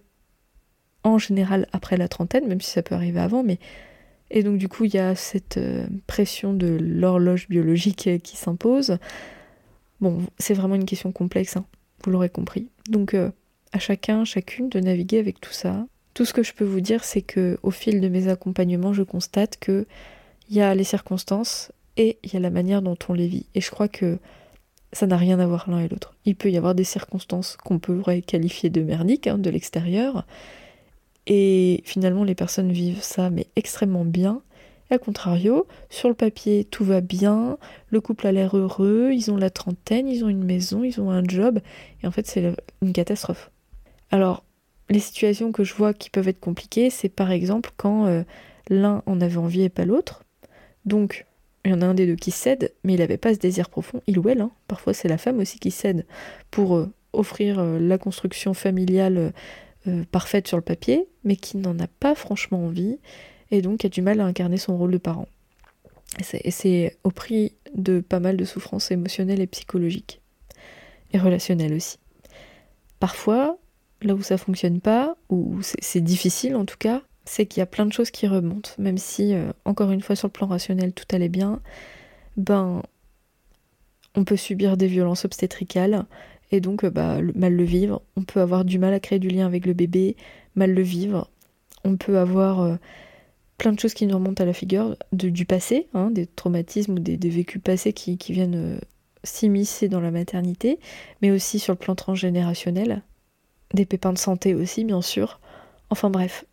en 1.03 1.17
général 1.17 1.67
après 1.71 1.97
la 1.97 2.07
trentaine, 2.07 2.47
même 2.47 2.61
si 2.61 2.71
ça 2.71 2.81
peut 2.81 2.95
arriver 2.95 3.19
avant, 3.19 3.43
mais 3.43 3.59
et 4.29 4.43
donc 4.43 4.57
du 4.57 4.67
coup 4.67 4.83
il 4.83 4.93
y 4.93 4.97
a 4.97 5.15
cette 5.15 5.57
euh, 5.57 5.87
pression 6.05 6.53
de 6.53 6.77
l'horloge 6.81 7.47
biologique 7.47 8.09
qui 8.23 8.35
s'impose. 8.35 8.97
Bon, 10.01 10.21
c'est 10.37 10.53
vraiment 10.53 10.75
une 10.75 10.85
question 10.85 11.11
complexe, 11.11 11.57
hein, 11.57 11.65
vous 12.03 12.11
l'aurez 12.11 12.29
compris. 12.29 12.67
Donc 12.89 13.13
euh, 13.13 13.31
à 13.71 13.79
chacun, 13.79 14.25
chacune 14.25 14.69
de 14.69 14.79
naviguer 14.79 15.19
avec 15.19 15.39
tout 15.39 15.53
ça. 15.53 15.85
Tout 16.17 16.25
ce 16.25 16.33
que 16.33 16.41
je 16.41 16.53
peux 16.53 16.65
vous 16.65 16.81
dire, 16.81 17.03
c'est 17.03 17.21
que 17.21 17.59
au 17.61 17.69
fil 17.69 18.01
de 18.01 18.07
mes 18.07 18.27
accompagnements, 18.27 18.91
je 18.91 19.03
constate 19.03 19.57
que 19.59 19.85
il 20.49 20.55
y 20.55 20.61
a 20.61 20.73
les 20.73 20.83
circonstances 20.83 21.71
et 21.95 22.17
il 22.23 22.33
y 22.33 22.37
a 22.37 22.39
la 22.39 22.49
manière 22.49 22.81
dont 22.81 22.97
on 23.07 23.13
les 23.13 23.27
vit. 23.27 23.45
Et 23.53 23.61
je 23.61 23.69
crois 23.69 23.87
que 23.87 24.17
ça 24.91 25.05
n'a 25.05 25.15
rien 25.15 25.39
à 25.39 25.45
voir 25.45 25.69
l'un 25.69 25.77
et 25.77 25.87
l'autre. 25.87 26.15
Il 26.25 26.35
peut 26.35 26.49
y 26.49 26.57
avoir 26.57 26.73
des 26.73 26.85
circonstances 26.85 27.55
qu'on 27.55 27.77
pourrait 27.77 28.23
qualifier 28.23 28.71
de 28.71 28.81
merdiques 28.81 29.27
hein, 29.27 29.37
de 29.37 29.51
l'extérieur, 29.51 30.25
et 31.27 31.83
finalement, 31.85 32.23
les 32.23 32.33
personnes 32.33 32.71
vivent 32.71 33.03
ça, 33.03 33.29
mais 33.29 33.45
extrêmement 33.55 34.03
bien. 34.03 34.41
À 34.89 34.97
contrario, 34.97 35.67
sur 35.91 36.09
le 36.09 36.15
papier, 36.15 36.65
tout 36.65 36.83
va 36.83 36.99
bien, 36.99 37.59
le 37.89 38.01
couple 38.01 38.25
a 38.25 38.31
l'air 38.31 38.57
heureux, 38.57 39.11
ils 39.13 39.29
ont 39.29 39.37
la 39.37 39.51
trentaine, 39.51 40.07
ils 40.07 40.25
ont 40.25 40.29
une 40.29 40.45
maison, 40.45 40.83
ils 40.83 40.99
ont 40.99 41.11
un 41.11 41.23
job, 41.23 41.59
et 42.01 42.07
en 42.07 42.11
fait, 42.11 42.25
c'est 42.25 42.55
une 42.81 42.93
catastrophe. 42.93 43.51
Alors, 44.09 44.45
les 44.89 44.99
situations 44.99 45.51
que 45.51 45.63
je 45.63 45.73
vois 45.73 45.93
qui 45.93 46.09
peuvent 46.09 46.27
être 46.27 46.39
compliquées, 46.39 46.89
c'est 46.89 47.09
par 47.09 47.31
exemple 47.31 47.71
quand 47.77 48.05
euh, 48.05 48.23
l'un 48.69 49.03
en 49.05 49.19
avait 49.21 49.37
envie 49.37 49.63
et 49.63 49.69
pas 49.69 49.85
l'autre. 49.85 50.23
Donc, 50.85 51.25
il 51.65 51.71
y 51.71 51.73
en 51.73 51.81
a 51.81 51.85
un 51.85 51.93
des 51.93 52.07
deux 52.07 52.15
qui 52.15 52.31
cède, 52.31 52.73
mais 52.83 52.93
il 52.93 52.99
n'avait 52.99 53.17
pas 53.17 53.33
ce 53.33 53.39
désir 53.39 53.69
profond, 53.69 54.01
il 54.07 54.17
ou 54.19 54.29
elle. 54.29 54.41
Hein. 54.41 54.51
Parfois, 54.67 54.93
c'est 54.93 55.09
la 55.09 55.17
femme 55.17 55.39
aussi 55.39 55.59
qui 55.59 55.71
cède 55.71 56.05
pour 56.51 56.77
euh, 56.77 56.89
offrir 57.11 57.59
euh, 57.59 57.79
la 57.79 57.97
construction 57.97 58.53
familiale 58.53 59.33
parfaite 60.11 60.49
sur 60.49 60.57
le 60.57 60.63
papier, 60.63 61.07
mais 61.23 61.37
qui 61.37 61.55
n'en 61.55 61.79
a 61.79 61.87
pas 61.87 62.13
franchement 62.13 62.65
envie, 62.65 62.99
et 63.51 63.61
donc 63.61 63.85
a 63.85 63.87
du 63.87 64.01
mal 64.01 64.19
à 64.19 64.25
incarner 64.25 64.57
son 64.57 64.77
rôle 64.77 64.91
de 64.91 64.97
parent. 64.97 65.29
Et 66.43 66.51
c'est 66.51 66.97
au 67.05 67.11
prix 67.11 67.53
de 67.73 68.01
pas 68.01 68.19
mal 68.19 68.35
de 68.35 68.43
souffrances 68.43 68.91
émotionnelles 68.91 69.39
et 69.39 69.47
psychologiques, 69.47 70.19
et 71.13 71.19
relationnelles 71.19 71.73
aussi. 71.73 71.99
Parfois, 72.99 73.57
là 74.01 74.13
où 74.13 74.21
ça 74.21 74.37
fonctionne 74.37 74.79
pas, 74.79 75.15
ou 75.29 75.59
c'est 75.61 76.01
difficile 76.01 76.55
en 76.55 76.65
tout 76.65 76.77
cas, 76.77 77.01
c'est 77.27 77.45
qu'il 77.45 77.59
y 77.59 77.63
a 77.63 77.67
plein 77.67 77.85
de 77.85 77.93
choses 77.93 78.11
qui 78.11 78.27
remontent, 78.27 78.71
même 78.77 78.97
si, 78.97 79.33
euh, 79.33 79.51
encore 79.65 79.91
une 79.91 80.01
fois, 80.01 80.15
sur 80.15 80.27
le 80.27 80.31
plan 80.31 80.47
rationnel, 80.47 80.93
tout 80.93 81.05
allait 81.11 81.29
bien, 81.29 81.59
ben, 82.37 82.81
on 84.15 84.23
peut 84.23 84.37
subir 84.37 84.77
des 84.77 84.87
violences 84.87 85.25
obstétricales, 85.25 86.05
et 86.51 86.61
donc 86.61 86.83
euh, 86.83 86.89
bah, 86.89 87.19
mal 87.35 87.53
le 87.53 87.63
vivre. 87.63 88.01
On 88.15 88.23
peut 88.23 88.41
avoir 88.41 88.65
du 88.65 88.79
mal 88.79 88.93
à 88.93 88.99
créer 88.99 89.19
du 89.19 89.27
lien 89.27 89.45
avec 89.45 89.65
le 89.65 89.73
bébé, 89.73 90.15
mal 90.55 90.73
le 90.73 90.81
vivre. 90.81 91.29
On 91.83 91.97
peut 91.97 92.17
avoir 92.17 92.61
euh, 92.61 92.75
plein 93.57 93.73
de 93.73 93.79
choses 93.79 93.93
qui 93.93 94.07
nous 94.07 94.15
remontent 94.15 94.43
à 94.43 94.47
la 94.47 94.53
figure 94.53 94.95
du 95.11 95.45
passé, 95.45 95.87
hein, 95.93 96.11
des 96.11 96.27
traumatismes 96.27 96.93
ou 96.93 96.99
des, 96.99 97.29
vécus 97.29 97.61
passés 97.61 97.93
qui, 97.93 98.17
viennent 98.29 98.79
s'immiscer 99.23 99.89
dans 99.89 99.99
la 99.99 100.11
maternité, 100.11 100.79
mais 101.21 101.31
aussi 101.31 101.59
sur 101.59 101.73
le 101.73 101.79
plan 101.79 101.95
transgénérationnel, 101.95 103.01
des 103.73 103.85
pépins 103.85 104.13
de 104.13 104.17
santé 104.17 104.55
aussi 104.55 104.83
bien 104.83 105.01
sûr. 105.01 105.39
Enfin 105.89 106.09
bref, 106.09 106.45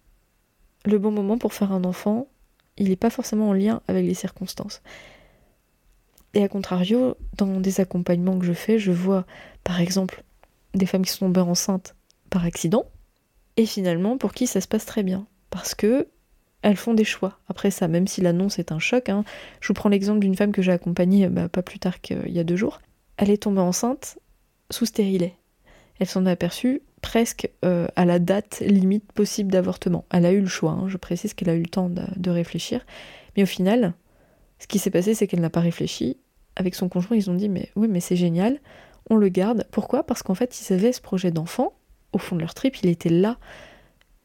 le 0.84 0.98
bon 0.98 1.10
moment 1.10 1.38
pour 1.38 1.54
faire 1.54 1.72
un 1.72 1.84
enfant, 1.84 2.26
il 2.76 2.88
n'est 2.88 2.96
pas 2.96 3.10
forcément 3.10 3.50
en 3.50 3.52
lien 3.52 3.80
avec 3.88 4.04
les 4.04 4.14
circonstances. 4.14 4.82
Et 6.34 6.42
à 6.42 6.48
contrario, 6.48 7.16
dans 7.36 7.60
des 7.60 7.80
accompagnements 7.80 8.38
que 8.38 8.46
je 8.46 8.52
fais, 8.52 8.78
je 8.78 8.90
vois 8.90 9.24
par 9.62 9.80
exemple 9.80 10.24
des 10.74 10.86
femmes 10.86 11.04
qui 11.04 11.12
sont 11.12 11.26
tombées 11.26 11.40
enceintes 11.40 11.94
par 12.30 12.44
accident, 12.44 12.86
et 13.56 13.66
finalement 13.66 14.18
pour 14.18 14.32
qui 14.32 14.46
ça 14.46 14.60
se 14.60 14.68
passe 14.68 14.86
très 14.86 15.04
bien. 15.04 15.26
Parce 15.50 15.74
que 15.74 16.08
elles 16.62 16.76
font 16.76 16.94
des 16.94 17.04
choix. 17.04 17.38
Après 17.48 17.70
ça, 17.70 17.88
même 17.88 18.08
si 18.08 18.22
l'annonce 18.22 18.58
est 18.58 18.72
un 18.72 18.78
choc, 18.78 19.08
hein, 19.08 19.24
je 19.60 19.68
vous 19.68 19.74
prends 19.74 19.90
l'exemple 19.90 20.20
d'une 20.20 20.34
femme 20.34 20.50
que 20.50 20.62
j'ai 20.62 20.72
accompagnée 20.72 21.28
bah, 21.28 21.48
pas 21.48 21.62
plus 21.62 21.78
tard 21.78 22.00
qu'il 22.00 22.30
y 22.30 22.38
a 22.38 22.44
deux 22.44 22.56
jours. 22.56 22.80
elle 23.18 23.30
est 23.30 23.42
tombée 23.42 23.60
enceinte 23.60 24.18
sous 24.70 24.86
stérilet. 24.86 25.34
Elle 26.00 26.08
s'en 26.08 26.26
est 26.26 26.30
aperçue 26.30 26.82
presque 27.04 27.50
euh, 27.66 27.86
à 27.96 28.06
la 28.06 28.18
date 28.18 28.60
limite 28.60 29.12
possible 29.12 29.52
d'avortement. 29.52 30.06
Elle 30.10 30.24
a 30.24 30.32
eu 30.32 30.40
le 30.40 30.46
choix, 30.46 30.70
hein. 30.70 30.88
je 30.88 30.96
précise 30.96 31.34
qu'elle 31.34 31.50
a 31.50 31.54
eu 31.54 31.60
le 31.60 31.68
temps 31.68 31.90
de, 31.90 32.30
réfléchir. 32.30 32.86
Mais 33.36 33.42
au 33.42 33.46
final, 33.46 33.92
ce 34.58 34.66
qui 34.66 34.78
s'est 34.78 34.90
passé, 34.90 35.12
c'est 35.14 35.26
qu'elle 35.26 35.42
n'a 35.42 35.50
pas 35.50 35.60
réfléchi. 35.60 36.16
Avec 36.56 36.74
son 36.74 36.88
conjoint, 36.88 37.14
ils 37.14 37.30
ont 37.30 37.34
dit 37.34 37.50
Mais 37.50 37.68
oui, 37.76 37.88
mais 37.88 38.00
c'est 38.00 38.16
génial, 38.16 38.58
on 39.10 39.16
le 39.16 39.28
garde. 39.28 39.66
Pourquoi? 39.70 40.02
Parce 40.02 40.22
qu'en 40.22 40.34
fait, 40.34 40.58
ils 40.58 40.72
avaient 40.72 40.92
ce 40.92 41.02
projet 41.02 41.30
d'enfant. 41.30 41.74
Au 42.14 42.18
fond 42.18 42.36
de 42.36 42.40
leur 42.40 42.54
trip, 42.54 42.82
il 42.82 42.88
était 42.88 43.10
là, 43.10 43.36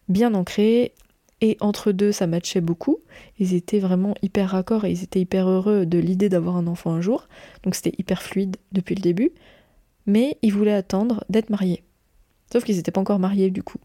bien 0.08 0.34
ancré. 0.34 0.94
Et 1.42 1.58
entre 1.60 1.92
deux, 1.92 2.14
ça 2.14 2.28
matchait 2.28 2.62
beaucoup. 2.62 3.00
Ils 3.40 3.56
étaient 3.56 3.80
vraiment 3.80 4.16
hyper 4.22 4.52
raccords 4.52 4.86
et 4.86 4.92
ils 4.92 5.04
étaient 5.04 5.20
hyper 5.20 5.50
heureux 5.50 5.86
de 5.86 5.98
l'idée 5.98 6.30
d'avoir 6.30 6.56
un 6.56 6.66
enfant 6.66 6.92
un 6.92 7.02
jour. 7.02 7.28
Donc 7.64 7.76
c'était 7.76 7.96
hyper 7.98 8.22
fluide 8.22 8.56
depuis 8.72 8.96
le 8.96 9.02
début. 9.02 9.32
Mais 10.06 10.38
ils 10.42 10.54
voulaient 10.54 10.74
attendre 10.74 11.26
d'être 11.30 11.50
mariés. 11.50 11.84
Sauf 12.52 12.64
qu'ils 12.64 12.78
n'étaient 12.78 12.92
pas 12.92 13.02
encore 13.02 13.20
mariés 13.20 13.50
du 13.50 13.64
coup. 13.64 13.80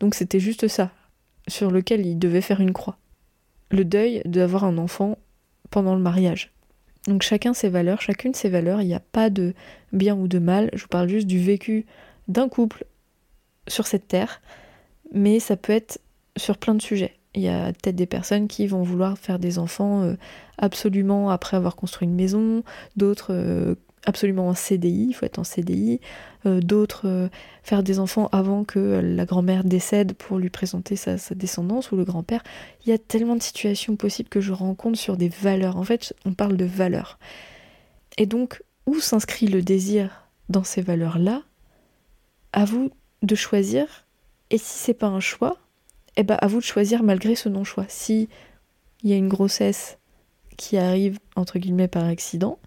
Donc 0.00 0.14
c'était 0.14 0.40
juste 0.40 0.68
ça, 0.68 0.90
sur 1.46 1.70
lequel 1.70 2.06
ils 2.06 2.18
devaient 2.18 2.40
faire 2.40 2.60
une 2.60 2.72
croix. 2.72 2.98
Le 3.70 3.84
deuil 3.84 4.22
d'avoir 4.24 4.64
un 4.64 4.78
enfant 4.78 5.18
pendant 5.70 5.94
le 5.94 6.00
mariage. 6.00 6.52
Donc 7.06 7.22
chacun 7.22 7.54
ses 7.54 7.68
valeurs, 7.68 8.02
chacune 8.02 8.34
ses 8.34 8.48
valeurs, 8.48 8.82
il 8.82 8.86
n'y 8.86 8.94
a 8.94 9.00
pas 9.00 9.30
de 9.30 9.54
bien 9.92 10.16
ou 10.16 10.28
de 10.28 10.38
mal, 10.38 10.70
je 10.74 10.82
vous 10.82 10.88
parle 10.88 11.08
juste 11.08 11.26
du 11.26 11.38
vécu 11.38 11.86
d'un 12.26 12.48
couple 12.48 12.84
sur 13.66 13.86
cette 13.86 14.08
terre, 14.08 14.40
mais 15.12 15.40
ça 15.40 15.56
peut 15.56 15.72
être 15.72 16.00
sur 16.36 16.58
plein 16.58 16.74
de 16.74 16.82
sujets. 16.82 17.14
Il 17.34 17.42
y 17.42 17.48
a 17.48 17.72
peut-être 17.72 17.96
des 17.96 18.06
personnes 18.06 18.48
qui 18.48 18.66
vont 18.66 18.82
vouloir 18.82 19.18
faire 19.18 19.38
des 19.38 19.58
enfants 19.58 20.02
euh, 20.02 20.14
absolument 20.56 21.30
après 21.30 21.56
avoir 21.56 21.76
construit 21.76 22.08
une 22.08 22.14
maison, 22.14 22.62
d'autres 22.96 23.32
euh, 23.32 23.74
absolument 24.08 24.48
en 24.48 24.54
CDI, 24.54 25.08
il 25.10 25.12
faut 25.12 25.26
être 25.26 25.38
en 25.38 25.44
CDI, 25.44 26.00
euh, 26.46 26.60
d'autres 26.60 27.06
euh, 27.06 27.28
faire 27.62 27.82
des 27.82 27.98
enfants 27.98 28.30
avant 28.32 28.64
que 28.64 29.00
la 29.04 29.26
grand-mère 29.26 29.64
décède 29.64 30.14
pour 30.14 30.38
lui 30.38 30.48
présenter 30.48 30.96
sa, 30.96 31.16
descendance 31.34 31.92
ou 31.92 31.96
le 31.96 32.04
grand-père. 32.04 32.42
Il 32.84 32.88
y 32.88 32.92
a 32.92 32.98
tellement 32.98 33.36
de 33.36 33.42
situations 33.42 33.96
possibles 33.96 34.30
que 34.30 34.40
je 34.40 34.54
rencontre 34.54 34.98
sur 34.98 35.18
des 35.18 35.28
valeurs. 35.28 35.76
En 35.76 35.84
fait, 35.84 36.14
on 36.24 36.32
parle 36.32 36.56
de 36.56 36.64
valeurs. 36.64 37.18
Et 38.16 38.24
donc, 38.24 38.62
où 38.86 38.98
s'inscrit 38.98 39.46
le 39.46 39.60
désir 39.60 40.26
dans 40.48 40.64
ces 40.64 40.80
valeurs-là? 40.80 41.42
À 42.54 42.64
vous 42.64 42.90
de 43.20 43.34
choisir. 43.34 44.06
Et 44.48 44.56
si 44.56 44.78
c'est 44.78 44.94
pas 44.94 45.08
un 45.08 45.20
choix, 45.20 45.58
eh 46.16 46.22
ben 46.22 46.38
à 46.40 46.46
vous 46.46 46.60
de 46.60 46.64
choisir 46.64 47.02
malgré 47.02 47.34
ce 47.34 47.50
non-choix. 47.50 47.84
Si 47.88 48.30
il 49.02 49.10
y 49.10 49.12
a 49.12 49.16
une 49.16 49.28
grossesse 49.28 49.98
qui 50.56 50.78
arrive 50.78 51.18
entre 51.36 51.58
guillemets 51.58 51.88
par 51.88 52.04
accident, 52.04 52.58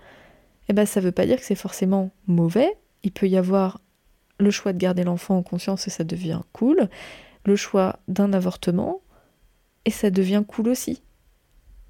eh 0.71 0.73
ben, 0.73 0.85
ça 0.85 1.01
ne 1.01 1.05
veut 1.05 1.11
pas 1.11 1.25
dire 1.25 1.35
que 1.35 1.43
c'est 1.43 1.53
forcément 1.53 2.11
mauvais. 2.27 2.77
Il 3.03 3.11
peut 3.11 3.27
y 3.27 3.35
avoir 3.35 3.81
le 4.39 4.51
choix 4.51 4.71
de 4.71 4.77
garder 4.77 5.03
l'enfant 5.03 5.35
en 5.35 5.43
conscience 5.43 5.85
et 5.85 5.89
ça 5.89 6.05
devient 6.05 6.39
cool, 6.53 6.87
le 7.43 7.57
choix 7.57 7.99
d'un 8.07 8.31
avortement 8.31 9.01
et 9.83 9.91
ça 9.91 10.09
devient 10.09 10.45
cool 10.47 10.69
aussi. 10.69 11.03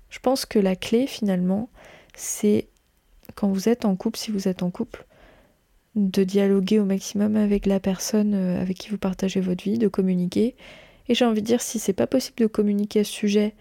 Je 0.10 0.18
pense 0.18 0.48
que 0.48 0.58
la 0.58 0.76
clé 0.76 1.06
finalement, 1.06 1.70
c'est 2.16 2.70
quand 3.36 3.50
vous 3.50 3.70
êtes 3.70 3.86
en 3.86 3.96
couple, 3.96 4.18
si 4.18 4.32
vous 4.32 4.48
êtes 4.48 4.64
en 4.64 4.72
couple, 4.72 5.06
de 5.94 6.24
dialoguer 6.24 6.80
au 6.80 6.86
maximum 6.86 7.36
avec 7.36 7.68
la 7.68 7.80
personne 7.80 8.34
euh, 8.34 8.60
avec 8.60 8.80
qui 8.80 8.90
vous 8.90 8.98
partagez 8.98 9.42
votre 9.42 9.64
vie, 9.64 9.78
de 9.78 9.88
communiquer. 9.88 10.56
Et 11.08 11.14
j'ai 11.14 11.26
envie 11.26 11.44
de 11.44 11.46
dire, 11.48 11.62
si 11.62 11.78
c'est 11.78 11.94
pas 11.94 12.08
possible 12.08 12.40
de 12.40 12.48
communiquer 12.48 13.02
à 13.02 13.04
ce 13.04 13.12
sujet, 13.12 13.54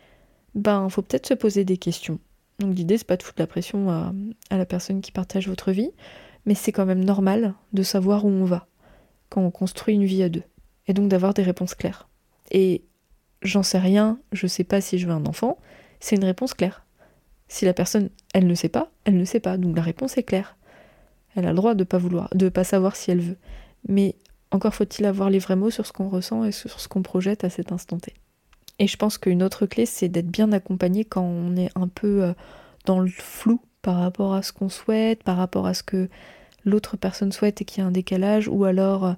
ben 0.55 0.89
faut 0.89 1.03
peut-être 1.03 1.27
se 1.27 1.35
poser 1.35 1.67
des 1.67 1.77
questions. 1.77 2.19
Donc 2.61 2.77
l'idée, 2.77 2.99
c'est 2.99 3.07
pas 3.07 3.17
de 3.17 3.23
foutre 3.23 3.41
la 3.41 3.47
pression 3.47 3.91
à, 3.91 4.13
la 4.51 4.67
personne 4.67 5.01
qui 5.01 5.13
partage 5.13 5.49
votre 5.49 5.73
vie, 5.73 5.91
mais 6.45 6.55
c'est 6.55 6.73
quand 6.73 6.87
même 6.87 7.03
normal 7.03 7.55
de 7.73 7.83
savoir 7.83 8.25
où 8.25 8.29
on 8.29 8.45
va 8.45 8.67
quand 9.31 9.41
on 9.41 9.51
construit 9.51 9.95
une 9.95 10.05
vie 10.05 10.23
à 10.23 10.29
deux. 10.29 10.43
Et 10.87 10.93
donc 10.93 11.09
d'avoir 11.09 11.35
des 11.35 11.43
réponses 11.43 11.75
claires. 11.75 12.09
Et 12.51 12.85
j'en 13.43 13.63
sais 13.63 13.79
rien, 13.79 14.19
je 14.33 14.47
sais 14.47 14.65
pas 14.65 14.81
si 14.81 14.99
je 14.99 15.07
veux 15.07 15.13
un 15.13 15.25
enfant, 15.25 15.59
c'est 16.01 16.17
une 16.17 16.25
réponse 16.25 16.53
claire. 16.53 16.85
Si 17.49 17.65
la 17.65 17.73
personne, 17.73 18.11
elle 18.35 18.47
ne 18.47 18.55
sait 18.55 18.69
pas, 18.69 18.91
elle 19.05 19.17
ne 19.17 19.25
sait 19.25 19.41
pas, 19.41 19.57
donc 19.57 19.75
la 19.77 19.83
réponse 19.83 20.19
est 20.19 20.23
claire. 20.23 20.57
Elle 21.35 21.47
a 21.47 21.51
le 21.51 21.57
droit 21.57 21.75
de 21.75 21.85
pas 21.85 21.99
vouloir, 21.99 22.29
de 22.35 22.49
pas 22.49 22.65
savoir 22.65 22.95
si 22.95 23.11
elle 23.11 23.21
veut. 23.21 23.39
Mais 23.89 24.17
encore 24.51 24.75
faut-il 24.75 25.07
avoir 25.07 25.31
les 25.31 25.39
vrais 25.39 25.57
mots 25.57 25.71
sur 25.71 25.87
ce 25.87 25.93
qu'on 25.93 26.09
ressent 26.09 26.45
et 26.45 26.53
sur 26.53 26.79
ce 26.79 26.89
qu'on 26.89 27.03
projette 27.03 27.45
à 27.45 27.51
cet 27.51 27.73
instant 27.73 27.99
T. 27.99 28.15
Et 28.81 28.87
je 28.87 28.97
pense 28.97 29.19
qu'une 29.19 29.43
autre 29.43 29.67
clé, 29.67 29.85
c'est 29.85 30.09
d'être 30.09 30.31
bien 30.31 30.53
accompagné 30.53 31.05
quand 31.05 31.23
on 31.23 31.55
est 31.55 31.71
un 31.77 31.87
peu 31.87 32.25
euh, 32.25 32.33
dans 32.87 32.99
le 32.99 33.11
flou 33.11 33.61
par 33.83 33.97
rapport 33.97 34.33
à 34.33 34.43
ce 34.43 34.55
qu'on 34.55 34.71
souhaite, 34.71 35.23
par 35.23 35.37
rapport 35.37 35.67
à 35.67 35.75
ce 35.75 35.83
que 35.83 36.09
l'autre 36.65 36.97
personne 36.97 37.31
souhaite 37.31 37.61
et 37.61 37.67
qu'il 37.67 37.83
y 37.83 37.85
a 37.85 37.87
un 37.87 37.91
décalage, 37.91 38.49
ou 38.49 38.65
alors, 38.65 39.05
euh, 39.05 39.13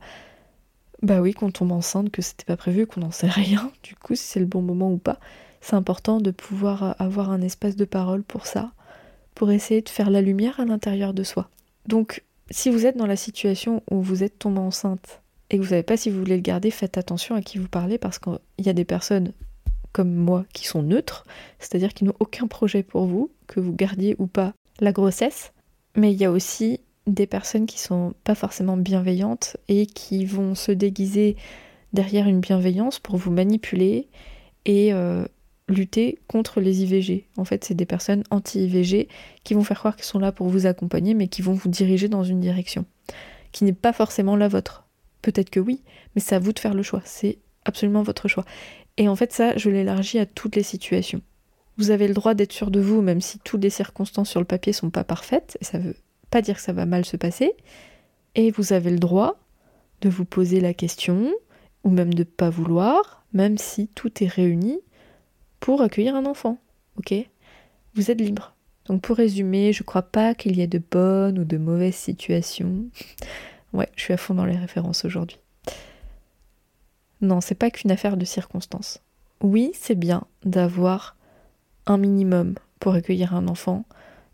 bah 1.01 1.21
oui, 1.21 1.33
qu'on 1.33 1.53
tombe 1.53 1.71
enceinte, 1.71 2.11
que 2.11 2.23
c'était 2.23 2.45
pas 2.45 2.57
prévu, 2.57 2.89
qu'on 2.89 3.03
n'en 3.03 3.13
sait 3.13 3.29
rien, 3.29 3.71
du 3.85 3.95
coup, 3.95 4.17
si 4.17 4.25
c'est 4.25 4.41
le 4.41 4.47
bon 4.47 4.63
moment 4.63 4.93
ou 4.93 4.99
pas. 4.99 5.21
C'est 5.61 5.77
important 5.77 6.21
de 6.21 6.33
pouvoir 6.33 6.83
euh, 6.83 6.93
avoir 6.99 7.31
un 7.31 7.41
espace 7.41 7.77
de 7.77 7.85
parole 7.85 8.25
pour 8.25 8.47
ça, 8.47 8.73
pour 9.37 9.53
essayer 9.53 9.81
de 9.81 9.89
faire 9.89 10.11
la 10.11 10.23
lumière 10.23 10.59
à 10.59 10.65
l'intérieur 10.65 11.15
de 11.15 11.23
soi. 11.23 11.49
Donc, 11.87 12.25
si 12.51 12.69
vous 12.69 12.85
êtes 12.85 12.97
dans 12.97 13.07
la 13.07 13.17
situation 13.17 13.85
où 13.93 14.03
vous 14.03 14.25
êtes 14.25 14.41
tombée 14.41 14.59
enceinte 14.59 15.23
et 15.51 15.57
que 15.57 15.61
vous 15.61 15.67
ne 15.67 15.71
savez 15.71 15.83
pas 15.85 15.97
si 15.97 16.11
vous 16.11 16.19
voulez 16.19 16.35
le 16.35 16.43
garder, 16.43 16.73
faites 16.73 16.99
attention 16.99 17.37
à 17.37 17.43
qui 17.43 17.59
vous 17.59 17.69
parlez 17.69 17.97
parce 17.97 18.19
qu'il 18.19 18.41
y 18.59 18.69
a 18.69 18.73
des 18.73 18.85
personnes 18.85 19.33
comme 19.93 20.15
moi 20.15 20.45
qui 20.53 20.67
sont 20.67 20.83
neutres, 20.83 21.27
c'est-à-dire 21.59 21.95
qui 21.95 22.05
n'ont 22.05 22.15
aucun 22.21 22.47
projet 22.47 22.83
pour 22.83 23.07
vous, 23.07 23.31
que 23.47 23.61
vous 23.61 23.75
gardiez 23.75 24.17
ou 24.19 24.27
pas 24.27 24.55
la 24.81 24.93
grossesse. 24.93 25.53
Mais 25.97 26.13
il 26.13 26.19
y 26.19 26.25
a 26.25 26.31
aussi 26.31 26.81
des 27.07 27.27
personnes 27.27 27.67
qui 27.67 27.79
sont 27.79 28.15
pas 28.25 28.35
forcément 28.35 28.77
bienveillantes 28.77 29.57
et 29.69 29.87
qui 29.87 30.25
vont 30.25 30.55
se 30.55 30.73
déguiser 30.73 31.37
derrière 31.93 32.29
une 32.29 32.41
bienveillance 32.41 32.99
pour 32.99 33.17
vous 33.17 33.31
manipuler 33.31 34.09
et 34.65 34.93
euh, 34.93 35.27
lutter 35.69 36.19
contre 36.29 36.61
les 36.61 36.83
IVG. 36.83 37.27
En 37.37 37.45
fait, 37.45 37.65
c'est 37.65 37.75
des 37.75 37.87
personnes 37.87 38.23
anti-IVG 38.31 39.09
qui 39.45 39.55
vont 39.55 39.65
faire 39.65 39.79
croire 39.79 39.97
qu'ils 39.97 40.05
sont 40.05 40.19
là 40.19 40.33
pour 40.33 40.49
vous 40.49 40.67
accompagner, 40.67 41.15
mais 41.15 41.29
qui 41.29 41.43
vont 41.43 41.55
vous 41.55 41.69
diriger 41.69 42.09
dans 42.09 42.25
une 42.25 42.41
direction 42.41 42.87
qui 43.53 43.65
n'est 43.65 43.73
pas 43.73 43.93
forcément 43.93 44.35
la 44.35 44.49
vôtre. 44.49 44.87
Peut-être 45.21 45.51
que 45.51 45.61
oui, 45.61 45.83
mais 46.15 46.21
c'est 46.21 46.35
à 46.35 46.39
vous 46.39 46.53
de 46.53 46.59
faire 46.59 46.75
le 46.75 46.83
choix. 46.83 47.03
C'est 47.05 47.39
absolument 47.65 48.03
votre 48.03 48.27
choix. 48.27 48.45
Et 48.97 49.09
en 49.09 49.17
fait, 49.17 49.33
ça, 49.33 49.57
je 49.57 49.71
l'élargis 49.71 50.19
à 50.19 50.27
toutes 50.27 50.57
les 50.57 50.63
situations. 50.63 51.23
Vous 51.79 51.91
avez 51.91 52.07
le 52.07 52.15
droit 52.15 52.35
d'être 52.35 52.53
sûr 52.53 52.71
de 52.71 52.81
vous, 52.81 53.01
même 53.01 53.21
si 53.21 53.39
toutes 53.39 53.63
les 53.63 53.71
circonstances 53.71 54.31
sur 54.31 54.41
le 54.41 54.47
papier 54.47 54.73
sont 54.73 54.91
pas 54.91 55.05
parfaites, 55.05 55.57
et 55.61 55.65
ça 55.65 55.79
veut 55.79 55.97
pas 56.31 56.43
dire 56.43 56.57
que 56.57 56.63
ça 56.63 56.73
va 56.73 56.87
mal 56.87 57.05
se 57.05 57.17
passer. 57.17 57.53
Et 58.35 58.51
vous 58.51 58.73
avez 58.73 58.91
le 58.91 58.99
droit 58.99 59.39
de 60.03 60.09
vous 60.09 60.25
poser 60.25 60.61
la 60.61 60.75
question, 60.75 61.33
ou 61.85 61.91
même 61.91 62.13
de 62.13 62.25
pas 62.25 62.51
vouloir, 62.51 63.25
même 63.33 63.57
si 63.59 63.89
tout 63.89 64.23
est 64.23 64.29
réuni 64.29 64.81
pour 65.61 65.81
accueillir 65.81 66.15
un 66.15 66.27
enfant. 66.27 66.59
Ok? 66.97 67.15
Vous 67.95 68.11
êtes 68.11 68.21
libre. 68.21 68.55
Donc 68.87 69.01
pour 69.03 69.17
résumer, 69.17 69.73
je 69.73 69.83
crois 69.83 70.03
pas 70.03 70.35
qu'il 70.35 70.57
y 70.57 70.61
ait 70.61 70.67
de 70.67 70.83
bonnes 70.91 71.39
ou 71.39 71.45
de 71.45 71.57
mauvaises 71.57 71.95
situations. 71.95 72.87
ouais, 73.73 73.89
je 73.97 74.03
suis 74.03 74.13
à 74.13 74.17
fond 74.17 74.35
dans 74.35 74.45
les 74.45 74.57
références 74.57 75.05
aujourd'hui. 75.05 75.39
Non, 77.23 77.41
c'est 77.41 77.55
pas 77.55 77.71
qu'une 77.71 77.93
affaire 77.93 78.17
de 78.17 78.25
circonstances. 78.25 79.01
Oui, 79.41 79.71
c'est 79.75 79.95
bien 79.95 80.25
d'avoir 80.45 81.17
un 81.87 81.97
minimum 81.97 82.57
pour 82.81 82.95
accueillir 82.95 83.35
un 83.35 83.49
enfant 83.49 83.85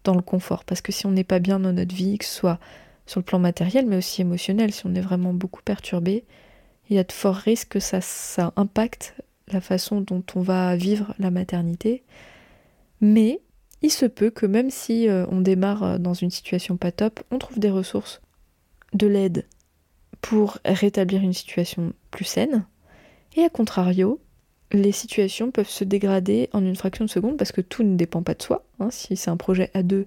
dans 0.05 0.15
le 0.15 0.23
confort, 0.23 0.65
parce 0.65 0.81
que 0.81 0.91
si 0.91 1.07
on 1.07 1.11
n'est 1.11 1.25
pas 1.25 1.39
bien 1.39 1.61
dans 1.61 1.73
notre 1.73 1.95
vie, 1.95 2.19
que 2.19 2.25
ce 2.25 2.35
soit 2.35 2.59
sur 3.07 3.21
le 3.21 3.25
plan 3.25 3.39
matériel, 3.39 3.87
mais 3.87 3.97
aussi 3.97 4.23
émotionnel, 4.23 4.73
si 4.73 4.87
on 4.87 4.95
est 4.95 5.01
vraiment 5.01 5.35
beaucoup 5.35 5.63
perturbé, 5.63 6.25
il 6.89 6.97
y 6.97 6.99
a 6.99 7.05
de 7.05 7.13
forts 7.13 7.37
risques 7.37 7.69
que 7.69 7.81
ça, 7.81 8.01
ça 8.01 8.53
impacte 8.57 9.15
la 9.49 9.61
façon 9.61 10.01
dont 10.01 10.23
on 10.35 10.41
va 10.41 10.77
vivre 10.77 11.15
la 11.19 11.31
maternité. 11.31 12.03
Mais 13.01 13.41
il 13.83 13.91
se 13.91 14.07
peut 14.07 14.31
que 14.31 14.47
même 14.47 14.71
si 14.71 15.09
euh, 15.09 15.27
on 15.31 15.41
démarre 15.41 15.83
euh, 15.83 15.99
dans 15.99 16.15
une 16.15 16.31
situation 16.31 16.77
pas 16.77 16.93
top, 16.93 17.21
on 17.31 17.39
trouve 17.39 17.59
des 17.59 17.71
ressources, 17.71 18.21
de 18.95 19.07
l'aide 19.07 19.47
pour 20.21 20.59
rétablir 20.65 21.23
une 21.23 21.35
situation 21.35 21.93
plus 22.11 22.25
saine, 22.25 22.65
et 23.39 23.45
à 23.45 23.49
contrario, 23.49 24.21
les 24.73 24.91
situations 24.91 25.53
peuvent 25.53 25.69
se 25.69 25.85
dégrader 25.85 26.51
en 26.53 26.65
une 26.65 26.75
fraction 26.75 27.05
de 27.05 27.11
seconde 27.11 27.37
parce 27.37 27.53
que 27.53 27.61
tout 27.61 27.85
ne 27.85 27.97
dépend 27.97 28.23
pas 28.23 28.35
de 28.35 28.43
soi. 28.43 28.65
Hein. 28.81 28.89
Si 28.91 29.17
c'est 29.17 29.31
un 29.31 29.37
projet 29.37 29.71
à 29.75 29.85
deux, 29.85 30.07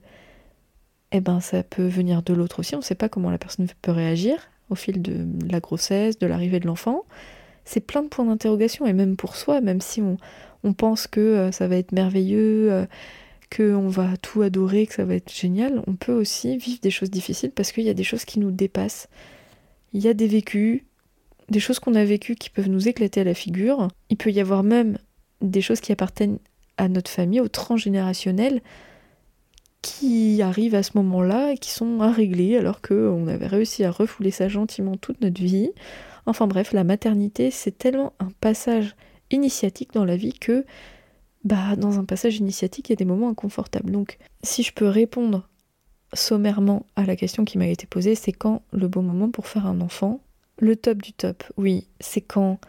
eh 1.14 1.22
ben 1.22 1.40
ça 1.40 1.64
peut 1.64 1.88
venir 1.88 2.24
de 2.24 2.34
l'autre 2.34 2.60
aussi. 2.60 2.76
On 2.76 2.80
ne 2.80 2.84
sait 2.84 2.94
pas 2.94 3.08
comment 3.08 3.32
la 3.32 3.38
personne 3.38 3.68
peut 3.82 3.92
réagir 3.92 4.50
au 4.70 4.76
fil 4.76 5.02
de 5.02 5.26
la 5.50 5.62
grossesse, 5.62 6.20
de 6.20 6.28
l'arrivée 6.28 6.60
de 6.60 6.68
l'enfant. 6.68 7.06
C'est 7.64 7.80
plein 7.80 8.04
de 8.04 8.10
points 8.10 8.26
d'interrogation 8.26 8.86
et 8.86 8.92
même 8.92 9.16
pour 9.16 9.38
soi, 9.38 9.62
même 9.62 9.80
si 9.80 10.02
on, 10.02 10.74
pense 10.74 11.08
que 11.08 11.22
euh, 11.22 11.52
ça 11.54 11.70
va 11.70 11.78
être 11.78 11.94
merveilleux, 11.94 12.72
euh, 12.72 12.86
qu'on 13.56 13.88
va 13.88 14.18
tout 14.18 14.42
adorer, 14.42 14.88
que 14.88 14.94
ça 14.94 15.06
va 15.06 15.16
être 15.16 15.34
génial, 15.34 15.82
on 15.88 15.94
peut 15.94 16.14
aussi 16.14 16.58
vivre 16.58 16.80
des 16.82 16.92
choses 16.92 17.12
difficiles 17.12 17.52
parce 17.52 17.72
qu'il 17.72 17.84
y 17.84 17.90
a 17.90 17.94
des 17.94 18.04
choses 18.04 18.26
qui 18.26 18.40
nous 18.40 18.52
dépassent. 18.52 19.08
Il 19.94 20.02
y 20.02 20.08
a 20.08 20.14
des 20.14 20.28
vécus, 20.28 20.84
des 21.52 21.60
choses 21.60 21.80
qu'on 21.80 21.96
a 21.96 22.04
vécues 22.04 22.36
qui 22.36 22.50
peuvent 22.50 22.70
nous 22.70 22.88
éclater 22.88 23.22
à 23.22 23.26
la 23.26 23.34
figure. 23.34 23.90
Il 24.10 24.18
peut 24.18 24.32
y 24.32 24.40
avoir 24.40 24.64
même 24.64 24.98
des 25.42 25.62
choses 25.62 25.82
qui 25.82 25.92
appartiennent 25.92 26.40
à 26.78 26.88
notre 26.88 27.12
famille, 27.12 27.42
au 27.42 27.50
transgénérationnel, 27.50 28.62
qui 29.82 30.42
arrivent 30.42 30.76
à 30.76 30.84
ce 30.84 30.92
moment-là 30.96 31.52
et 31.52 31.58
qui 31.58 31.72
sont 31.72 32.00
à 32.02 32.12
régler 32.12 32.58
alors 32.58 32.82
qu'on 32.82 33.28
avait 33.28 33.48
réussi 33.48 33.84
à 33.84 33.92
refouler 33.92 34.32
ça 34.32 34.48
gentiment 34.48 34.96
toute 34.96 35.22
notre 35.22 35.42
vie. 35.42 35.72
Enfin 36.26 36.48
bref, 36.48 36.72
la 36.72 36.84
maternité, 36.84 37.52
c'est 37.52 37.78
tellement 37.78 38.14
un 38.20 38.30
passage 38.40 38.96
initiatique 39.32 39.94
dans 39.94 40.06
la 40.06 40.16
vie 40.16 40.34
que 40.34 40.66
bah 41.44 41.76
dans 41.76 42.00
un 42.00 42.06
passage 42.06 42.38
initiatique, 42.38 42.90
il 42.90 42.92
y 42.92 42.94
a 42.94 42.98
des 42.98 43.06
moments 43.06 43.30
inconfortables. 43.30 43.92
Donc 43.92 44.20
si 44.44 44.64
je 44.64 44.74
peux 44.74 44.88
répondre 44.88 45.50
sommairement 46.14 46.86
à 46.96 47.06
la 47.06 47.16
question 47.16 47.44
qui 47.44 47.58
m'a 47.58 47.68
été 47.68 47.88
posée, 47.88 48.16
c'est 48.16 48.34
quand 48.34 48.62
le 48.72 48.88
bon 48.88 49.02
moment 49.02 49.30
pour 49.30 49.48
faire 49.48 49.66
un 49.66 49.82
enfant? 49.82 50.22
Le 50.62 50.76
top 50.76 51.02
du 51.02 51.12
top, 51.12 51.44
oui, 51.58 51.88
c'est 52.00 52.22
quand 52.22 52.60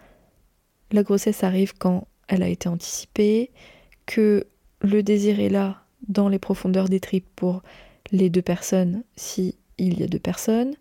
la 0.92 1.02
grossesse 1.02 1.44
arrive 1.44 1.74
quand 1.76 2.08
elle 2.26 2.42
a 2.42 2.48
été 2.48 2.70
anticipée, 2.70 3.50
que 4.06 4.46
le 4.80 5.02
désir 5.02 5.40
est 5.40 5.50
là 5.50 5.82
dans 6.08 6.30
les 6.30 6.38
profondeurs 6.38 6.88
des 6.88 7.00
tripes 7.00 7.28
pour 7.36 7.62
les 8.10 8.30
deux 8.30 8.40
personnes 8.40 9.04
si 9.16 9.56
y 9.78 10.02
a 10.02 10.06
deux 10.06 10.18
personnes, 10.18 10.74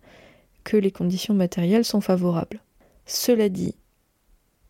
que 0.64 0.78
les 0.78 0.92
conditions 0.92 1.34
matérielles 1.34 1.84
sont 1.84 2.00
favorables. 2.00 2.62
Cela 3.06 3.50
dit, 3.50 3.76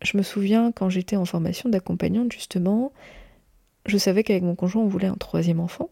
je 0.02 0.16
me 0.16 0.24
souviens 0.24 0.72
quand 0.72 0.88
j'étais 0.88 1.16
en 1.16 1.24
formation 1.24 1.68
d'accompagnante 1.68 2.32
justement, 2.32 2.92
je 3.86 3.98
savais 3.98 4.24
qu'avec 4.24 4.42
mon 4.42 4.56
conjoint 4.56 4.82
on 4.82 4.88
voulait 4.88 5.06
un 5.06 5.14
troisième 5.14 5.60
enfant. 5.60 5.90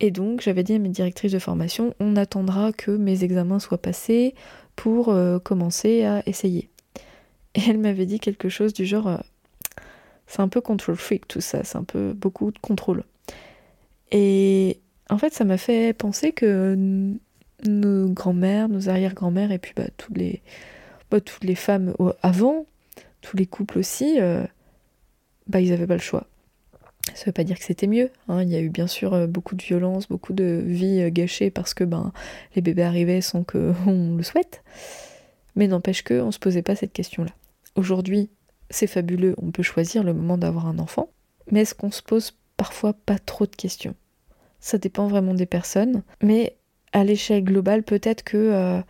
Et 0.00 0.10
donc 0.10 0.40
j'avais 0.40 0.62
dit 0.62 0.74
à 0.74 0.78
mes 0.78 0.88
directrices 0.88 1.32
de 1.32 1.38
formation, 1.38 1.94
on 2.00 2.16
attendra 2.16 2.72
que 2.72 2.90
mes 2.90 3.22
examens 3.22 3.58
soient 3.58 3.82
passés 3.82 4.34
pour 4.76 5.10
euh, 5.10 5.38
commencer 5.38 6.04
à 6.04 6.22
essayer. 6.26 6.68
Et 7.54 7.60
elle 7.68 7.78
m'avait 7.78 8.06
dit 8.06 8.18
quelque 8.18 8.48
chose 8.48 8.72
du 8.72 8.86
genre, 8.86 9.08
euh, 9.08 9.18
c'est 10.26 10.40
un 10.40 10.48
peu 10.48 10.60
control 10.60 10.96
freak 10.96 11.28
tout 11.28 11.40
ça, 11.40 11.64
c'est 11.64 11.76
un 11.76 11.84
peu 11.84 12.12
beaucoup 12.12 12.50
de 12.50 12.58
contrôle. 12.58 13.04
Et 14.10 14.80
en 15.10 15.18
fait 15.18 15.32
ça 15.32 15.44
m'a 15.44 15.58
fait 15.58 15.96
penser 15.96 16.32
que 16.32 17.14
nos 17.64 18.08
grands-mères, 18.08 18.68
nos 18.68 18.88
arrière-grands-mères 18.88 19.52
et 19.52 19.58
puis 19.58 19.72
bah, 19.76 19.86
toutes, 19.96 20.16
les, 20.16 20.42
bah, 21.10 21.20
toutes 21.20 21.44
les 21.44 21.54
femmes 21.54 21.94
avant, 22.22 22.66
tous 23.20 23.36
les 23.36 23.46
couples 23.46 23.78
aussi, 23.78 24.20
euh, 24.20 24.44
bah, 25.46 25.60
ils 25.60 25.70
n'avaient 25.70 25.86
pas 25.86 25.94
le 25.94 26.00
choix. 26.00 26.26
Ça 27.14 27.24
veut 27.26 27.32
pas 27.32 27.44
dire 27.44 27.58
que 27.58 27.64
c'était 27.64 27.86
mieux. 27.86 28.10
Hein. 28.28 28.42
Il 28.42 28.48
y 28.48 28.56
a 28.56 28.60
eu 28.60 28.68
bien 28.68 28.86
sûr 28.86 29.14
euh, 29.14 29.26
beaucoup 29.26 29.54
de 29.54 29.62
violence, 29.62 30.08
beaucoup 30.08 30.32
de 30.32 30.62
vies 30.64 31.02
euh, 31.02 31.10
gâchées 31.10 31.50
parce 31.50 31.74
que 31.74 31.84
ben, 31.84 32.12
les 32.54 32.62
bébés 32.62 32.82
arrivaient 32.82 33.20
sans 33.20 33.44
qu'on 33.44 33.74
le 34.16 34.22
souhaite. 34.22 34.62
Mais 35.56 35.66
n'empêche 35.66 36.02
que 36.02 36.20
on 36.20 36.30
se 36.30 36.38
posait 36.38 36.62
pas 36.62 36.76
cette 36.76 36.92
question-là. 36.92 37.32
Aujourd'hui, 37.74 38.30
c'est 38.70 38.86
fabuleux, 38.86 39.34
on 39.38 39.50
peut 39.50 39.62
choisir 39.62 40.02
le 40.02 40.14
moment 40.14 40.38
d'avoir 40.38 40.66
un 40.66 40.78
enfant, 40.78 41.10
mais 41.50 41.60
est-ce 41.60 41.74
qu'on 41.74 41.90
se 41.90 42.02
pose 42.02 42.34
parfois 42.56 42.94
pas 42.94 43.18
trop 43.18 43.46
de 43.46 43.54
questions? 43.54 43.94
Ça 44.60 44.78
dépend 44.78 45.08
vraiment 45.08 45.34
des 45.34 45.46
personnes, 45.46 46.02
mais 46.22 46.56
à 46.92 47.04
l'échelle 47.04 47.44
globale, 47.44 47.82
peut-être 47.82 48.22
que 48.22 48.36
euh, 48.36 48.80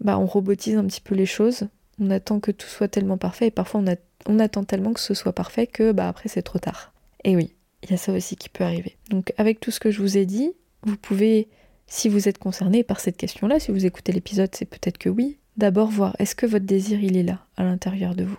bah, 0.00 0.18
on 0.18 0.26
robotise 0.26 0.76
un 0.76 0.86
petit 0.86 1.00
peu 1.00 1.14
les 1.14 1.26
choses. 1.26 1.68
On 2.00 2.10
attend 2.10 2.40
que 2.40 2.52
tout 2.52 2.68
soit 2.68 2.88
tellement 2.88 3.18
parfait 3.18 3.48
et 3.48 3.50
parfois 3.50 3.80
on, 3.80 3.96
on 4.26 4.38
attend 4.38 4.64
tellement 4.64 4.92
que 4.92 5.00
ce 5.00 5.14
soit 5.14 5.32
parfait 5.32 5.66
que 5.66 5.92
bah, 5.92 6.08
après 6.08 6.28
c'est 6.28 6.42
trop 6.42 6.58
tard. 6.58 6.92
Et 7.24 7.36
oui, 7.36 7.54
il 7.82 7.90
y 7.90 7.94
a 7.94 7.96
ça 7.96 8.12
aussi 8.12 8.36
qui 8.36 8.48
peut 8.48 8.64
arriver. 8.64 8.96
Donc 9.10 9.32
avec 9.36 9.60
tout 9.60 9.70
ce 9.70 9.80
que 9.80 9.90
je 9.90 10.00
vous 10.00 10.16
ai 10.16 10.26
dit, 10.26 10.52
vous 10.82 10.96
pouvez, 10.96 11.48
si 11.86 12.08
vous 12.08 12.28
êtes 12.28 12.38
concerné 12.38 12.82
par 12.82 13.00
cette 13.00 13.16
question-là, 13.16 13.60
si 13.60 13.70
vous 13.70 13.86
écoutez 13.86 14.12
l'épisode, 14.12 14.50
c'est 14.54 14.66
peut-être 14.66 14.98
que 14.98 15.08
oui, 15.08 15.38
d'abord 15.56 15.90
voir 15.90 16.16
est-ce 16.18 16.34
que 16.34 16.46
votre 16.46 16.66
désir 16.66 17.02
il 17.02 17.16
est 17.16 17.22
là, 17.22 17.44
à 17.56 17.64
l'intérieur 17.64 18.14
de 18.14 18.24
vous? 18.24 18.38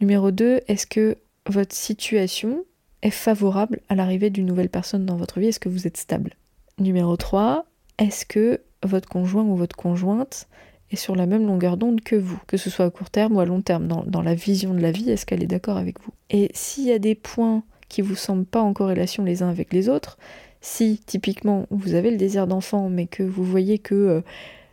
Numéro 0.00 0.30
2, 0.30 0.60
est-ce 0.66 0.86
que 0.86 1.16
votre 1.46 1.74
situation 1.74 2.64
est 3.02 3.10
favorable 3.10 3.80
à 3.88 3.94
l'arrivée 3.94 4.30
d'une 4.30 4.46
nouvelle 4.46 4.68
personne 4.68 5.04
dans 5.04 5.16
votre 5.16 5.40
vie? 5.40 5.48
Est-ce 5.48 5.60
que 5.60 5.68
vous 5.68 5.86
êtes 5.86 5.96
stable? 5.96 6.34
Numéro 6.78 7.16
3, 7.16 7.66
est-ce 7.98 8.24
que 8.24 8.60
votre 8.82 9.08
conjoint 9.08 9.44
ou 9.44 9.56
votre 9.56 9.76
conjointe 9.76 10.48
est 10.90 10.96
sur 10.96 11.14
la 11.14 11.26
même 11.26 11.46
longueur 11.46 11.76
d'onde 11.76 12.00
que 12.00 12.16
vous, 12.16 12.40
que 12.46 12.56
ce 12.56 12.70
soit 12.70 12.86
à 12.86 12.90
court 12.90 13.10
terme 13.10 13.36
ou 13.36 13.40
à 13.40 13.44
long 13.44 13.60
terme, 13.60 13.86
dans, 13.86 14.02
dans 14.04 14.22
la 14.22 14.34
vision 14.34 14.74
de 14.74 14.80
la 14.80 14.90
vie, 14.90 15.10
est-ce 15.10 15.26
qu'elle 15.26 15.42
est 15.42 15.46
d'accord 15.46 15.76
avec 15.76 16.00
vous? 16.00 16.12
Et 16.30 16.50
s'il 16.54 16.84
y 16.84 16.92
a 16.92 16.98
des 16.98 17.14
points 17.14 17.62
qui 17.90 18.00
vous 18.00 18.14
semblent 18.14 18.46
pas 18.46 18.62
en 18.62 18.72
corrélation 18.72 19.24
les 19.24 19.42
uns 19.42 19.50
avec 19.50 19.74
les 19.74 19.90
autres, 19.90 20.16
si 20.62 21.00
typiquement 21.04 21.66
vous 21.70 21.94
avez 21.94 22.10
le 22.10 22.16
désir 22.16 22.46
d'enfant 22.46 22.88
mais 22.88 23.06
que 23.06 23.22
vous 23.22 23.44
voyez 23.44 23.78
que 23.78 23.94
euh, 23.94 24.20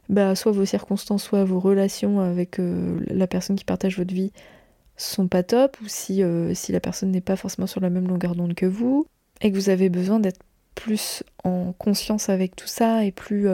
bah, 0.07 0.35
soit 0.35 0.53
vos 0.53 0.63
circonstances, 0.63 1.23
soit 1.23 1.43
vos 1.43 1.59
relations 1.59 2.21
avec 2.21 2.59
euh, 2.59 2.99
la 3.07 3.27
personne 3.27 3.57
qui 3.57 3.65
partage 3.65 3.97
votre 3.97 4.13
vie 4.13 4.31
sont 4.95 5.27
pas 5.27 5.43
top, 5.43 5.77
ou 5.83 5.87
si, 5.87 6.23
euh, 6.23 6.53
si 6.53 6.71
la 6.71 6.79
personne 6.79 7.11
n'est 7.11 7.21
pas 7.21 7.35
forcément 7.35 7.67
sur 7.67 7.81
la 7.81 7.89
même 7.89 8.07
longueur 8.07 8.35
d'onde 8.35 8.55
que 8.55 8.65
vous, 8.65 9.05
et 9.41 9.51
que 9.51 9.55
vous 9.55 9.69
avez 9.69 9.89
besoin 9.89 10.19
d'être 10.19 10.39
plus 10.73 11.23
en 11.43 11.73
conscience 11.73 12.29
avec 12.29 12.55
tout 12.55 12.67
ça 12.67 13.03
et 13.03 13.11
plus, 13.11 13.47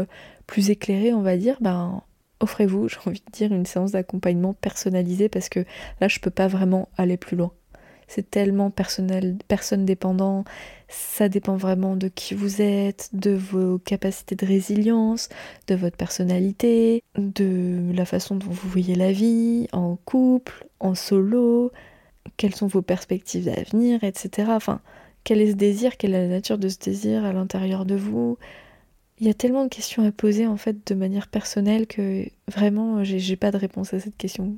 plus 0.45 0.69
éclairé, 0.69 1.13
on 1.13 1.21
va 1.21 1.35
dire, 1.35 1.57
ben 1.59 2.01
offrez-vous, 2.39 2.87
j'ai 2.89 2.97
envie 3.05 3.23
de 3.25 3.31
dire, 3.31 3.51
une 3.51 3.65
séance 3.65 3.91
d'accompagnement 3.91 4.53
personnalisée 4.53 5.29
parce 5.29 5.49
que 5.49 5.65
là 5.99 6.07
je 6.07 6.19
peux 6.19 6.31
pas 6.31 6.47
vraiment 6.47 6.89
aller 6.97 7.17
plus 7.17 7.35
loin 7.35 7.51
c'est 8.13 8.29
tellement 8.29 8.69
personnel, 8.69 9.37
personne 9.47 9.85
dépendant. 9.85 10.43
Ça 10.87 11.29
dépend 11.29 11.55
vraiment 11.55 11.95
de 11.95 12.07
qui 12.07 12.35
vous 12.35 12.61
êtes, 12.61 13.09
de 13.13 13.31
vos 13.31 13.79
capacités 13.79 14.35
de 14.35 14.45
résilience, 14.45 15.29
de 15.67 15.73
votre 15.73 15.97
personnalité, 15.97 17.03
de 17.17 17.91
la 17.93 18.05
façon 18.05 18.35
dont 18.35 18.49
vous 18.49 18.69
voyez 18.69 18.93
la 18.93 19.11
vie, 19.11 19.67
en 19.71 19.95
couple, 19.95 20.67
en 20.79 20.93
solo, 20.93 21.71
quelles 22.37 22.55
sont 22.55 22.67
vos 22.67 22.83
perspectives 22.83 23.45
d'avenir, 23.45 24.03
etc. 24.03 24.51
Enfin, 24.51 24.81
quel 25.23 25.41
est 25.41 25.51
ce 25.51 25.55
désir, 25.55 25.97
quelle 25.97 26.13
est 26.13 26.27
la 26.27 26.35
nature 26.35 26.59
de 26.59 26.69
ce 26.69 26.77
désir 26.77 27.25
à 27.25 27.33
l'intérieur 27.33 27.85
de 27.85 27.95
vous? 27.95 28.37
Il 29.19 29.25
y 29.27 29.29
a 29.31 29.33
tellement 29.33 29.63
de 29.63 29.69
questions 29.69 30.05
à 30.05 30.11
poser 30.11 30.45
en 30.45 30.57
fait 30.57 30.85
de 30.87 30.95
manière 30.95 31.27
personnelle 31.27 31.87
que 31.87 32.27
vraiment 32.47 33.03
j'ai 33.03 33.35
pas 33.37 33.51
de 33.51 33.57
réponse 33.57 33.93
à 33.93 33.99
cette 33.99 34.17
question. 34.17 34.57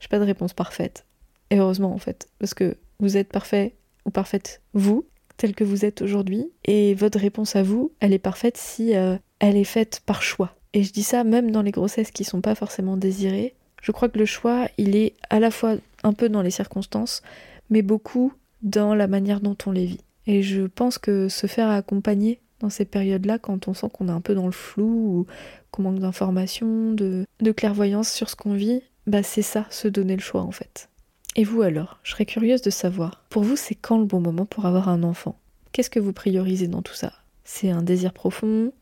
J'ai 0.00 0.08
pas 0.08 0.18
de 0.18 0.24
réponse 0.24 0.54
parfaite. 0.54 1.04
Et 1.52 1.58
heureusement 1.58 1.92
en 1.92 1.98
fait, 1.98 2.28
parce 2.38 2.54
que 2.54 2.78
vous 2.98 3.18
êtes 3.18 3.28
parfait 3.28 3.74
ou 4.06 4.10
parfaite 4.10 4.62
vous, 4.72 5.04
tel 5.36 5.54
que 5.54 5.64
vous 5.64 5.84
êtes 5.84 6.00
aujourd'hui, 6.00 6.50
et 6.64 6.94
votre 6.94 7.18
réponse 7.18 7.56
à 7.56 7.62
vous, 7.62 7.92
elle 8.00 8.14
est 8.14 8.18
parfaite 8.18 8.56
si 8.56 8.96
euh, 8.96 9.16
elle 9.38 9.58
est 9.58 9.64
faite 9.64 10.00
par 10.06 10.22
choix. 10.22 10.56
Et 10.72 10.82
je 10.82 10.94
dis 10.94 11.02
ça 11.02 11.24
même 11.24 11.50
dans 11.50 11.60
les 11.60 11.70
grossesses 11.70 12.10
qui 12.10 12.24
sont 12.24 12.40
pas 12.40 12.54
forcément 12.54 12.96
désirées. 12.96 13.54
Je 13.82 13.92
crois 13.92 14.08
que 14.08 14.18
le 14.18 14.24
choix, 14.24 14.66
il 14.78 14.96
est 14.96 15.12
à 15.28 15.40
la 15.40 15.50
fois 15.50 15.74
un 16.02 16.14
peu 16.14 16.30
dans 16.30 16.40
les 16.40 16.50
circonstances, 16.50 17.20
mais 17.68 17.82
beaucoup 17.82 18.32
dans 18.62 18.94
la 18.94 19.06
manière 19.06 19.40
dont 19.40 19.56
on 19.66 19.72
les 19.72 19.84
vit. 19.84 20.00
Et 20.26 20.42
je 20.42 20.62
pense 20.62 20.96
que 20.96 21.28
se 21.28 21.46
faire 21.46 21.68
accompagner 21.68 22.40
dans 22.60 22.70
ces 22.70 22.86
périodes-là, 22.86 23.38
quand 23.38 23.68
on 23.68 23.74
sent 23.74 23.88
qu'on 23.92 24.08
est 24.08 24.12
un 24.12 24.22
peu 24.22 24.34
dans 24.34 24.46
le 24.46 24.52
flou 24.52 24.86
ou 24.86 25.26
qu'on 25.70 25.82
manque 25.82 25.98
d'informations, 25.98 26.92
de, 26.92 27.26
de 27.40 27.52
clairvoyance 27.52 28.10
sur 28.10 28.30
ce 28.30 28.36
qu'on 28.36 28.54
vit, 28.54 28.80
bah 29.06 29.22
c'est 29.22 29.42
ça, 29.42 29.66
se 29.68 29.88
donner 29.88 30.16
le 30.16 30.22
choix 30.22 30.40
en 30.40 30.52
fait. 30.52 30.88
Et 31.34 31.44
vous 31.44 31.62
alors 31.62 31.98
Je 32.02 32.12
serais 32.12 32.26
curieuse 32.26 32.60
de 32.60 32.70
savoir. 32.70 33.24
Pour 33.30 33.42
vous, 33.42 33.56
c'est 33.56 33.74
quand 33.74 33.98
le 33.98 34.04
bon 34.04 34.20
moment 34.20 34.44
pour 34.44 34.66
avoir 34.66 34.88
un 34.88 35.02
enfant? 35.02 35.38
Qu'est-ce 35.72 35.88
que 35.88 36.00
vous 36.00 36.12
priorisez 36.12 36.68
dans 36.68 36.82
tout 36.82 36.94
ça? 36.94 37.12
C'est 37.44 37.70
un 37.70 37.82
désir 37.82 38.12
profond? 38.12 38.72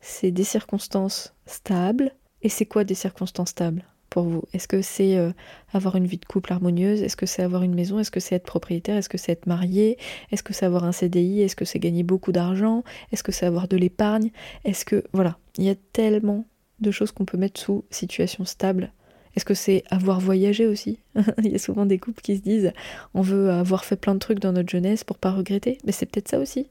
C'est 0.00 0.30
des 0.30 0.44
circonstances 0.44 1.34
stables? 1.44 2.12
Et 2.40 2.48
c'est 2.48 2.64
quoi 2.64 2.84
des 2.84 2.94
circonstances 2.94 3.50
stables 3.50 3.84
pour 4.08 4.22
vous? 4.22 4.42
Est-ce 4.54 4.66
que 4.66 4.80
c'est 4.80 5.18
euh, 5.18 5.32
avoir 5.74 5.96
une 5.96 6.06
vie 6.06 6.16
de 6.16 6.24
couple 6.24 6.50
harmonieuse? 6.50 7.02
Est-ce 7.02 7.16
que 7.16 7.26
c'est 7.26 7.42
avoir 7.42 7.62
une 7.62 7.74
maison? 7.74 7.98
Est-ce 7.98 8.10
que 8.10 8.20
c'est 8.20 8.36
être 8.36 8.46
propriétaire? 8.46 8.96
Est-ce 8.96 9.10
que 9.10 9.18
c'est 9.18 9.32
être 9.32 9.46
marié? 9.46 9.98
Est-ce 10.32 10.42
que 10.42 10.54
c'est 10.54 10.64
avoir 10.64 10.84
un 10.84 10.92
CDI 10.92 11.42
Est-ce 11.42 11.56
que 11.56 11.66
c'est 11.66 11.78
gagner 11.78 12.04
beaucoup 12.04 12.32
d'argent? 12.32 12.84
Est-ce 13.12 13.22
que 13.22 13.32
c'est 13.32 13.44
avoir 13.44 13.68
de 13.68 13.76
l'épargne? 13.76 14.30
Est-ce 14.64 14.86
que... 14.86 15.04
Voilà, 15.12 15.36
il 15.58 15.64
y 15.64 15.70
a 15.70 15.74
tellement 15.92 16.46
de 16.80 16.90
choses 16.90 17.12
qu'on 17.12 17.26
peut 17.26 17.36
mettre 17.36 17.60
sous 17.60 17.84
situation 17.90 18.46
stable 18.46 18.92
est-ce 19.36 19.44
que 19.44 19.54
c'est 19.54 19.84
avoir 19.90 20.20
voyagé 20.20 20.66
aussi 20.66 20.98
Il 21.38 21.52
y 21.52 21.54
a 21.54 21.58
souvent 21.58 21.86
des 21.86 21.98
couples 21.98 22.22
qui 22.22 22.36
se 22.36 22.42
disent 22.42 22.72
on 23.14 23.22
veut 23.22 23.50
avoir 23.50 23.84
fait 23.84 23.96
plein 23.96 24.14
de 24.14 24.18
trucs 24.18 24.40
dans 24.40 24.52
notre 24.52 24.68
jeunesse 24.68 25.04
pour 25.04 25.18
pas 25.18 25.30
regretter. 25.30 25.78
Mais 25.84 25.92
c'est 25.92 26.06
peut-être 26.06 26.28
ça 26.28 26.38
aussi, 26.38 26.68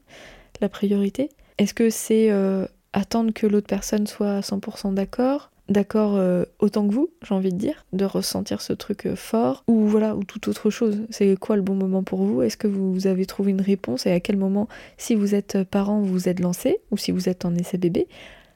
la 0.60 0.68
priorité. 0.68 1.30
Est-ce 1.58 1.74
que 1.74 1.90
c'est 1.90 2.30
euh, 2.30 2.66
attendre 2.92 3.32
que 3.32 3.46
l'autre 3.46 3.66
personne 3.66 4.06
soit 4.06 4.32
à 4.36 4.40
100% 4.40 4.94
d'accord 4.94 5.50
D'accord 5.68 6.16
euh, 6.16 6.44
autant 6.60 6.88
que 6.88 6.94
vous, 6.94 7.10
j'ai 7.26 7.34
envie 7.34 7.52
de 7.52 7.58
dire, 7.58 7.84
de 7.92 8.06
ressentir 8.06 8.62
ce 8.62 8.72
truc 8.72 9.04
euh, 9.04 9.16
fort, 9.16 9.64
ou 9.66 9.86
voilà, 9.86 10.16
ou 10.16 10.24
toute 10.24 10.48
autre 10.48 10.70
chose? 10.70 11.02
C'est 11.10 11.38
quoi 11.38 11.56
le 11.56 11.62
bon 11.62 11.74
moment 11.74 12.02
pour 12.02 12.22
vous? 12.22 12.40
Est-ce 12.40 12.56
que 12.56 12.68
vous 12.68 13.06
avez 13.06 13.26
trouvé 13.26 13.50
une 13.50 13.60
réponse 13.60 14.06
et 14.06 14.12
à 14.12 14.20
quel 14.20 14.38
moment, 14.38 14.66
si 14.96 15.14
vous 15.14 15.34
êtes 15.34 15.62
parent, 15.64 16.00
vous 16.00 16.26
êtes 16.26 16.40
lancé, 16.40 16.78
ou 16.90 16.96
si 16.96 17.12
vous 17.12 17.28
êtes 17.28 17.44
en 17.44 17.54
essai 17.54 17.76
bébé, 17.76 18.08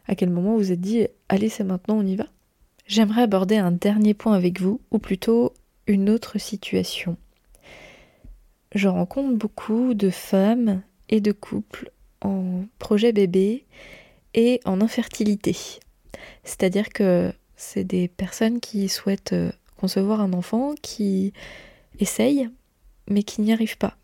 à 0.07 0.15
quel 0.15 0.31
moment 0.31 0.57
vous 0.57 0.73
êtes 0.73 0.81
dit 0.81 1.07
allez, 1.29 1.51
c'est 1.51 1.65
maintenant, 1.65 1.99
on 1.99 2.07
y 2.07 2.17
va? 2.17 2.29
J'aimerais 2.87 3.23
aborder 3.23 3.57
un 3.57 3.73
dernier 3.73 4.15
point 4.15 4.35
avec 4.35 4.61
vous, 4.61 4.81
ou 4.91 4.99
plutôt 4.99 5.53
une 5.87 6.11
autre 6.11 6.39
situation. 6.39 7.17
Je 8.75 8.89
rencontre 8.89 9.37
beaucoup 9.37 9.95
de 9.95 10.11
femmes 10.11 10.83
et 11.09 11.21
de 11.21 11.33
couples 11.33 11.91
en 12.23 12.65
projet 12.79 13.13
bébé 13.13 13.67
et 14.35 14.61
en 14.65 14.81
infertilité. 14.81 15.57
C'est-à-dire 16.45 16.89
que 16.89 17.33
c'est 17.57 17.85
des 17.85 18.09
personnes 18.09 18.61
qui 18.61 18.89
souhaitent 18.89 19.35
euh, 19.35 19.53
concevoir 19.77 20.21
un 20.21 20.33
enfant, 20.33 20.75
qui 20.81 21.33
essayent, 21.99 22.49
mais 23.09 23.23
qui 23.23 23.43
n'y 23.43 23.53
arrivent 23.53 23.79
pas. 23.79 23.97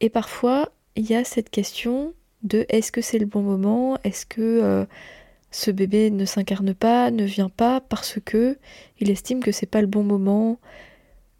Et 0.00 0.10
parfois, 0.10 0.72
il 0.96 1.08
y 1.08 1.14
a 1.14 1.24
cette 1.24 1.50
question 1.50 2.12
de 2.42 2.66
est-ce 2.68 2.92
que 2.92 3.00
c'est 3.00 3.18
le 3.18 3.26
bon 3.26 3.42
moment, 3.42 3.98
est-ce 4.04 4.26
que 4.26 4.40
euh, 4.40 4.84
ce 5.54 5.70
bébé 5.70 6.10
ne 6.10 6.24
s'incarne 6.24 6.74
pas, 6.74 7.12
ne 7.12 7.22
vient 7.22 7.48
pas 7.48 7.80
parce 7.80 8.18
que 8.24 8.58
il 8.98 9.08
estime 9.08 9.40
que 9.40 9.52
c'est 9.52 9.66
pas 9.66 9.80
le 9.80 9.86
bon 9.86 10.02
moment, 10.02 10.58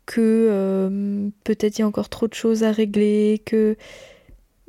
que 0.06 0.20
euh, 0.50 1.28
peut-être 1.42 1.78
il 1.78 1.80
y 1.80 1.84
a 1.84 1.86
encore 1.88 2.08
trop 2.08 2.28
de 2.28 2.34
choses 2.34 2.62
à 2.62 2.70
régler, 2.70 3.42
que 3.44 3.76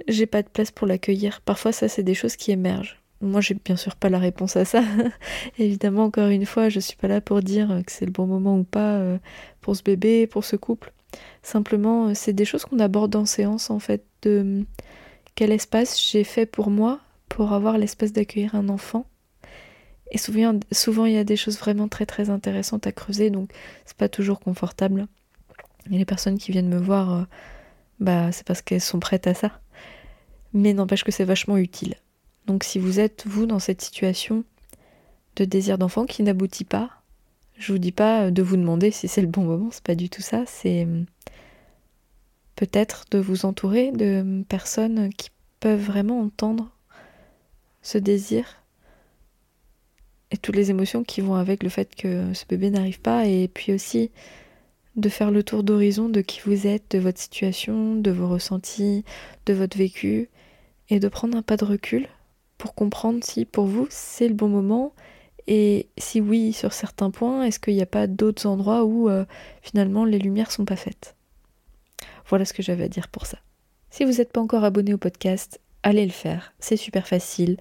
j'ai 0.08 0.26
pas 0.26 0.42
de 0.42 0.50
place 0.50 0.72
pour 0.72 0.88
l'accueillir. 0.88 1.42
Parfois 1.42 1.72
ça 1.72 1.88
c'est 1.88 2.02
des 2.02 2.16
choses 2.16 2.36
qui 2.38 2.52
émergent. 2.52 3.00
Moi 3.22 3.40
j'ai 3.40 3.54
bien 3.54 3.76
sûr 3.76 3.96
pas 3.96 4.10
la 4.10 4.18
réponse 4.18 4.56
à 4.56 4.66
ça. 4.66 4.84
Évidemment 5.60 6.06
encore 6.06 6.30
une 6.30 6.48
fois 6.48 6.70
je 6.70 6.80
suis 6.80 6.98
pas 6.98 7.08
là 7.08 7.22
pour 7.22 7.42
dire 7.42 7.84
que 7.86 7.92
c'est 7.92 8.06
le 8.06 8.12
bon 8.12 8.26
moment 8.26 8.58
ou 8.58 8.64
pas 8.64 8.96
euh, 8.96 9.20
pour 9.62 9.76
ce 9.76 9.84
bébé, 9.84 10.26
pour 10.26 10.44
ce 10.44 10.56
couple. 10.56 10.92
Simplement 11.44 12.16
c'est 12.16 12.34
des 12.34 12.46
choses 12.46 12.66
qu'on 12.66 12.80
aborde 12.80 13.16
en 13.16 13.28
séance 13.28 13.70
en 13.70 13.78
fait 13.78 14.04
de 14.24 14.66
quel 15.36 15.52
espace 15.52 16.02
j'ai 16.02 16.24
fait 16.24 16.48
pour 16.48 16.72
moi 16.72 17.00
pour 17.30 17.54
avoir 17.54 17.78
l'espace 17.78 18.12
d'accueillir 18.12 18.56
un 18.56 18.70
enfant. 18.70 19.06
Et 20.12 20.18
souvent, 20.18 20.60
souvent, 20.72 21.06
il 21.06 21.14
y 21.14 21.18
a 21.18 21.24
des 21.24 21.36
choses 21.36 21.58
vraiment 21.58 21.88
très 21.88 22.06
très 22.06 22.30
intéressantes 22.30 22.88
à 22.88 22.92
creuser, 22.92 23.30
donc 23.30 23.52
c'est 23.86 23.98
pas 23.98 24.10
toujours 24.10 24.40
confortable. 24.40 25.08
Et 25.92 25.98
les 25.98 26.06
personnes 26.06 26.38
qui 26.38 26.52
viennent 26.52 26.70
me 26.70 26.78
voir, 26.78 27.14
euh, 27.14 27.24
bah 28.00 28.32
c'est 28.32 28.46
parce 28.46 28.62
qu'elles 28.62 28.82
sont 28.82 29.00
prêtes 29.00 29.28
à 29.28 29.34
ça. 29.34 29.60
Mais 30.54 30.74
n'empêche 30.74 31.04
que 31.04 31.12
c'est 31.12 31.26
vachement 31.26 31.58
utile. 31.58 31.96
Donc 32.46 32.64
si 32.64 32.80
vous 32.80 33.00
êtes, 33.00 33.26
vous, 33.26 33.46
dans 33.46 33.60
cette 33.60 33.82
situation 33.82 34.44
de 35.36 35.46
désir 35.46 35.78
d'enfant 35.78 36.06
qui 36.06 36.24
n'aboutit 36.24 36.64
pas, 36.64 37.02
je 37.58 37.72
vous 37.72 37.80
dis 37.80 37.92
pas 37.92 38.32
de 38.32 38.42
vous 38.42 38.58
demander 38.58 38.92
si 38.92 39.08
c'est 39.08 39.22
le 39.22 39.28
bon 39.28 39.44
moment, 39.44 39.70
c'est 39.72 39.84
pas 39.84 39.96
du 39.96 40.10
tout 40.10 40.22
ça, 40.22 40.44
c'est 40.46 40.88
peut-être 42.56 43.06
de 43.12 43.18
vous 43.18 43.46
entourer 43.46 43.92
de 43.92 44.44
personnes 44.48 45.10
qui 45.14 45.30
peuvent 45.60 45.82
vraiment 45.82 46.22
entendre 46.22 46.72
ce 47.82 47.98
désir 47.98 48.65
toutes 50.38 50.56
les 50.56 50.70
émotions 50.70 51.04
qui 51.04 51.22
vont 51.22 51.36
avec 51.36 51.64
le 51.64 51.70
fait 51.70 51.96
que 51.96 52.34
ce 52.34 52.46
bébé 52.48 52.70
n'arrive 52.70 53.00
pas 53.00 53.26
et 53.26 53.48
puis 53.48 53.74
aussi 53.74 54.12
de 54.96 55.10
faire 55.10 55.32
le 55.32 55.44
tour 55.44 55.64
d'horizon 55.64 56.10
de 56.10 56.22
qui 56.22 56.42
vous 56.46 56.68
êtes, 56.68 56.92
de 56.92 57.00
votre 57.00 57.20
situation, 57.20 57.96
de 57.96 58.12
vos 58.12 58.30
ressentis, 58.30 59.04
de 59.46 59.54
votre 59.54 59.78
vécu 59.78 60.30
et 60.90 61.00
de 61.00 61.08
prendre 61.08 61.38
un 61.38 61.42
pas 61.42 61.58
de 61.58 61.66
recul 61.66 62.08
pour 62.58 62.74
comprendre 62.74 63.24
si 63.24 63.46
pour 63.46 63.66
vous 63.66 63.88
c'est 63.90 64.28
le 64.28 64.34
bon 64.34 64.48
moment 64.48 64.94
et 65.48 65.88
si 65.98 66.22
oui 66.22 66.54
sur 66.54 66.74
certains 66.74 67.12
points, 67.12 67.44
est-ce 67.44 67.60
qu'il 67.60 67.76
n'y 67.76 67.82
a 67.82 67.88
pas 67.88 68.08
d'autres 68.08 68.48
endroits 68.48 68.84
où 68.84 69.10
euh, 69.10 69.26
finalement 69.62 70.06
les 70.06 70.20
lumières 70.20 70.52
sont 70.52 70.66
pas 70.66 70.76
faites? 70.76 71.16
Voilà 72.28 72.46
ce 72.46 72.54
que 72.54 72.64
j'avais 72.64 72.86
à 72.86 72.90
dire 72.90 73.10
pour 73.10 73.26
ça. 73.26 73.38
Si 73.92 74.04
vous 74.06 74.14
n'êtes 74.14 74.32
pas 74.32 74.42
encore 74.42 74.64
abonné 74.64 74.94
au 74.94 74.98
podcast, 74.98 75.60
allez 75.84 76.06
le 76.06 76.12
faire, 76.12 76.54
c'est 76.60 76.78
super 76.78 77.08
facile. 77.08 77.58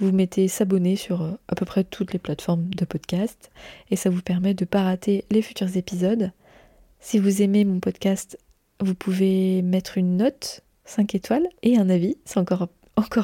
Vous 0.00 0.12
mettez 0.12 0.46
s'abonner 0.46 0.94
sur 0.94 1.22
euh, 1.22 1.32
à 1.48 1.54
peu 1.54 1.64
près 1.64 1.82
toutes 1.82 2.12
les 2.12 2.18
plateformes 2.18 2.70
de 2.70 2.84
podcast 2.84 3.50
et 3.90 3.96
ça 3.96 4.10
vous 4.10 4.22
permet 4.22 4.54
de 4.54 4.64
ne 4.64 4.68
pas 4.68 4.84
rater 4.84 5.24
les 5.30 5.42
futurs 5.42 5.76
épisodes. 5.76 6.30
Si 7.00 7.18
vous 7.18 7.42
aimez 7.42 7.64
mon 7.64 7.80
podcast, 7.80 8.38
vous 8.80 8.94
pouvez 8.94 9.62
mettre 9.62 9.98
une 9.98 10.16
note 10.16 10.62
5 10.84 11.14
étoiles 11.14 11.48
et 11.62 11.78
un 11.78 11.90
avis, 11.90 12.16
c'est 12.24 12.38
encore, 12.38 12.68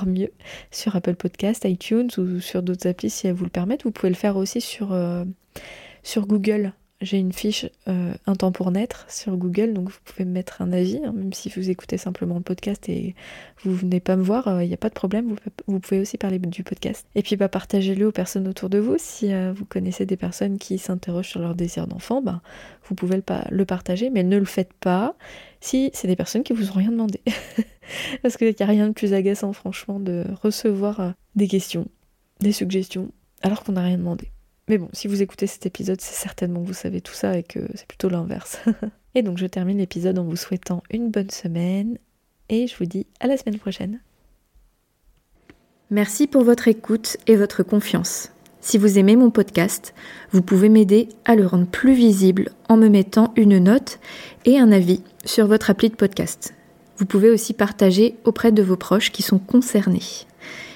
mieux, 0.07 0.33
sur 0.71 0.95
Apple 0.97 1.15
Podcast, 1.15 1.65
iTunes 1.65 2.11
ou 2.19 2.41
sur 2.41 2.63
d'autres 2.63 2.89
applis 2.89 3.11
si 3.11 3.27
elles 3.27 3.35
vous 3.35 3.45
le 3.45 3.51
permettent. 3.51 3.85
Vous 3.85 3.91
pouvez 3.91 4.11
le 4.11 4.17
faire 4.17 4.37
aussi 4.37 4.61
sur, 4.61 4.93
euh, 4.93 5.25
sur 6.03 6.27
Google 6.27 6.73
j'ai 7.01 7.19
une 7.19 7.33
fiche 7.33 7.67
euh, 7.89 8.15
Un 8.27 8.35
temps 8.35 8.53
pour 8.53 8.71
naître 8.71 9.05
sur 9.09 9.37
Google, 9.37 9.75
donc 9.75 9.91
vous 9.91 9.99
pouvez 10.05 10.25
me 10.25 10.31
mettre 10.31 10.63
un 10.63 10.73
avis, 10.73 11.01
hein, 11.05 11.13
même 11.13 11.33
si 11.33 11.49
vous 11.51 11.69
écoutez 11.71 11.99
simplement 11.99 12.37
le 12.37 12.43
podcast 12.43 12.89
et 12.89 13.15
vous 13.63 13.75
venez 13.75 14.01
pas 14.01 14.17
me 14.17 14.23
voir, 14.23 14.47
il 14.47 14.65
euh, 14.65 14.67
n'y 14.67 14.75
a 14.75 14.79
pas 14.79 14.89
de 14.89 14.95
problème, 14.95 15.37
vous, 15.67 15.81
pouvez 15.81 16.01
aussi 16.01 16.19
parler 16.19 16.39
du 16.39 16.63
podcast. 16.63 17.07
Et 17.15 17.23
puis 17.23 17.37
bah, 17.37 17.49
partagez-le 17.49 18.07
aux 18.07 18.13
personnes 18.13 18.49
autour 18.49 18.71
de 18.71 18.79
vous. 18.79 18.97
Si 18.99 19.33
euh, 19.33 19.53
vous 19.53 19.65
connaissez 19.65 20.07
des 20.07 20.17
personnes 20.17 20.59
qui 20.59 20.79
s'interrogent 20.79 21.29
sur 21.29 21.41
leur 21.41 21.55
désir 21.55 21.87
d'enfant, 21.87 22.23
bah, 22.23 22.41
vous 22.85 22.95
pouvez 22.95 23.17
le, 23.17 23.23
le, 23.51 23.65
partager, 23.65 24.11
mais 24.11 24.23
ne 24.23 24.39
le 24.39 24.45
faites 24.45 24.73
pas 24.73 25.15
si 25.61 25.91
c'est 25.95 26.09
des 26.09 26.17
personnes 26.17 26.43
qui 26.43 26.53
vous 26.53 26.71
ont 26.71 26.75
rien 26.75 26.91
demandé. 26.91 27.21
Parce 28.23 28.37
qu'il 28.37 28.49
n'y 28.49 28.63
a 28.63 28.67
rien 28.67 28.89
de 28.89 28.93
plus 28.93 29.13
agaçant, 29.15 29.53
franchement, 29.53 30.01
de 30.01 30.25
recevoir 30.43 31.15
des 31.35 31.49
questions, 31.49 31.87
des 32.41 32.53
suggestions, 32.53 33.11
alors 33.43 33.63
qu'on 33.65 33.73
n'a 33.73 33.83
rien 33.83 33.99
demandé. 33.99 34.31
Mais 34.69 34.79
bon, 34.79 34.89
si 34.93 35.09
vous 35.09 35.23
écoutez 35.23 35.47
cet 35.47 35.67
épisode, 35.67 36.01
c'est 36.01 36.15
certainement 36.15 36.63
que 36.63 36.69
vous 36.69 36.73
savez 36.73 37.01
tout 37.01 37.13
ça 37.13 37.37
et 37.37 37.43
que 37.43 37.61
c'est 37.75 37.87
plutôt 37.87 38.09
l'inverse. 38.09 38.59
et 39.15 39.23
donc 39.23 39.39
je 39.39 39.47
termine 39.47 39.79
l'épisode 39.79 40.19
en 40.19 40.25
vous 40.25 40.37
souhaitant 40.37 40.83
une 40.91 41.11
bonne 41.11 41.31
semaine 41.31 41.99
et 42.49 42.67
je 42.67 42.77
vous 42.77 42.87
dis 42.87 43.07
à 43.21 43.27
la 43.27 43.37
semaine 43.37 43.59
prochaine. 43.59 44.01
Merci 45.91 46.27
pour 46.27 46.45
votre 46.45 46.67
écoute 46.69 47.19
et 47.27 47.37
votre 47.37 47.63
confiance. 47.63 48.31
Si 48.61 48.79
vous 48.79 48.99
aimez 48.99 49.17
mon 49.17 49.31
podcast, 49.31 49.93
vous 50.33 50.41
pouvez 50.41 50.71
m'aider 50.71 51.11
à 51.27 51.37
le 51.37 51.47
rendre 51.47 51.67
plus 51.67 51.93
visible 51.93 52.49
en 52.71 52.79
me 52.79 52.89
mettant 52.89 53.35
une 53.37 53.59
note 53.59 53.99
et 54.47 54.59
un 54.59 54.73
avis 54.73 55.03
sur 55.27 55.47
votre 55.47 55.69
appli 55.69 55.91
de 55.91 55.95
podcast. 55.95 56.55
Vous 56.97 57.05
pouvez 57.05 57.29
aussi 57.29 57.53
partager 57.53 58.17
auprès 58.25 58.53
de 58.53 58.63
vos 58.63 58.77
proches 58.77 59.13
qui 59.13 59.23
sont 59.23 59.39
concernés. 59.39 60.01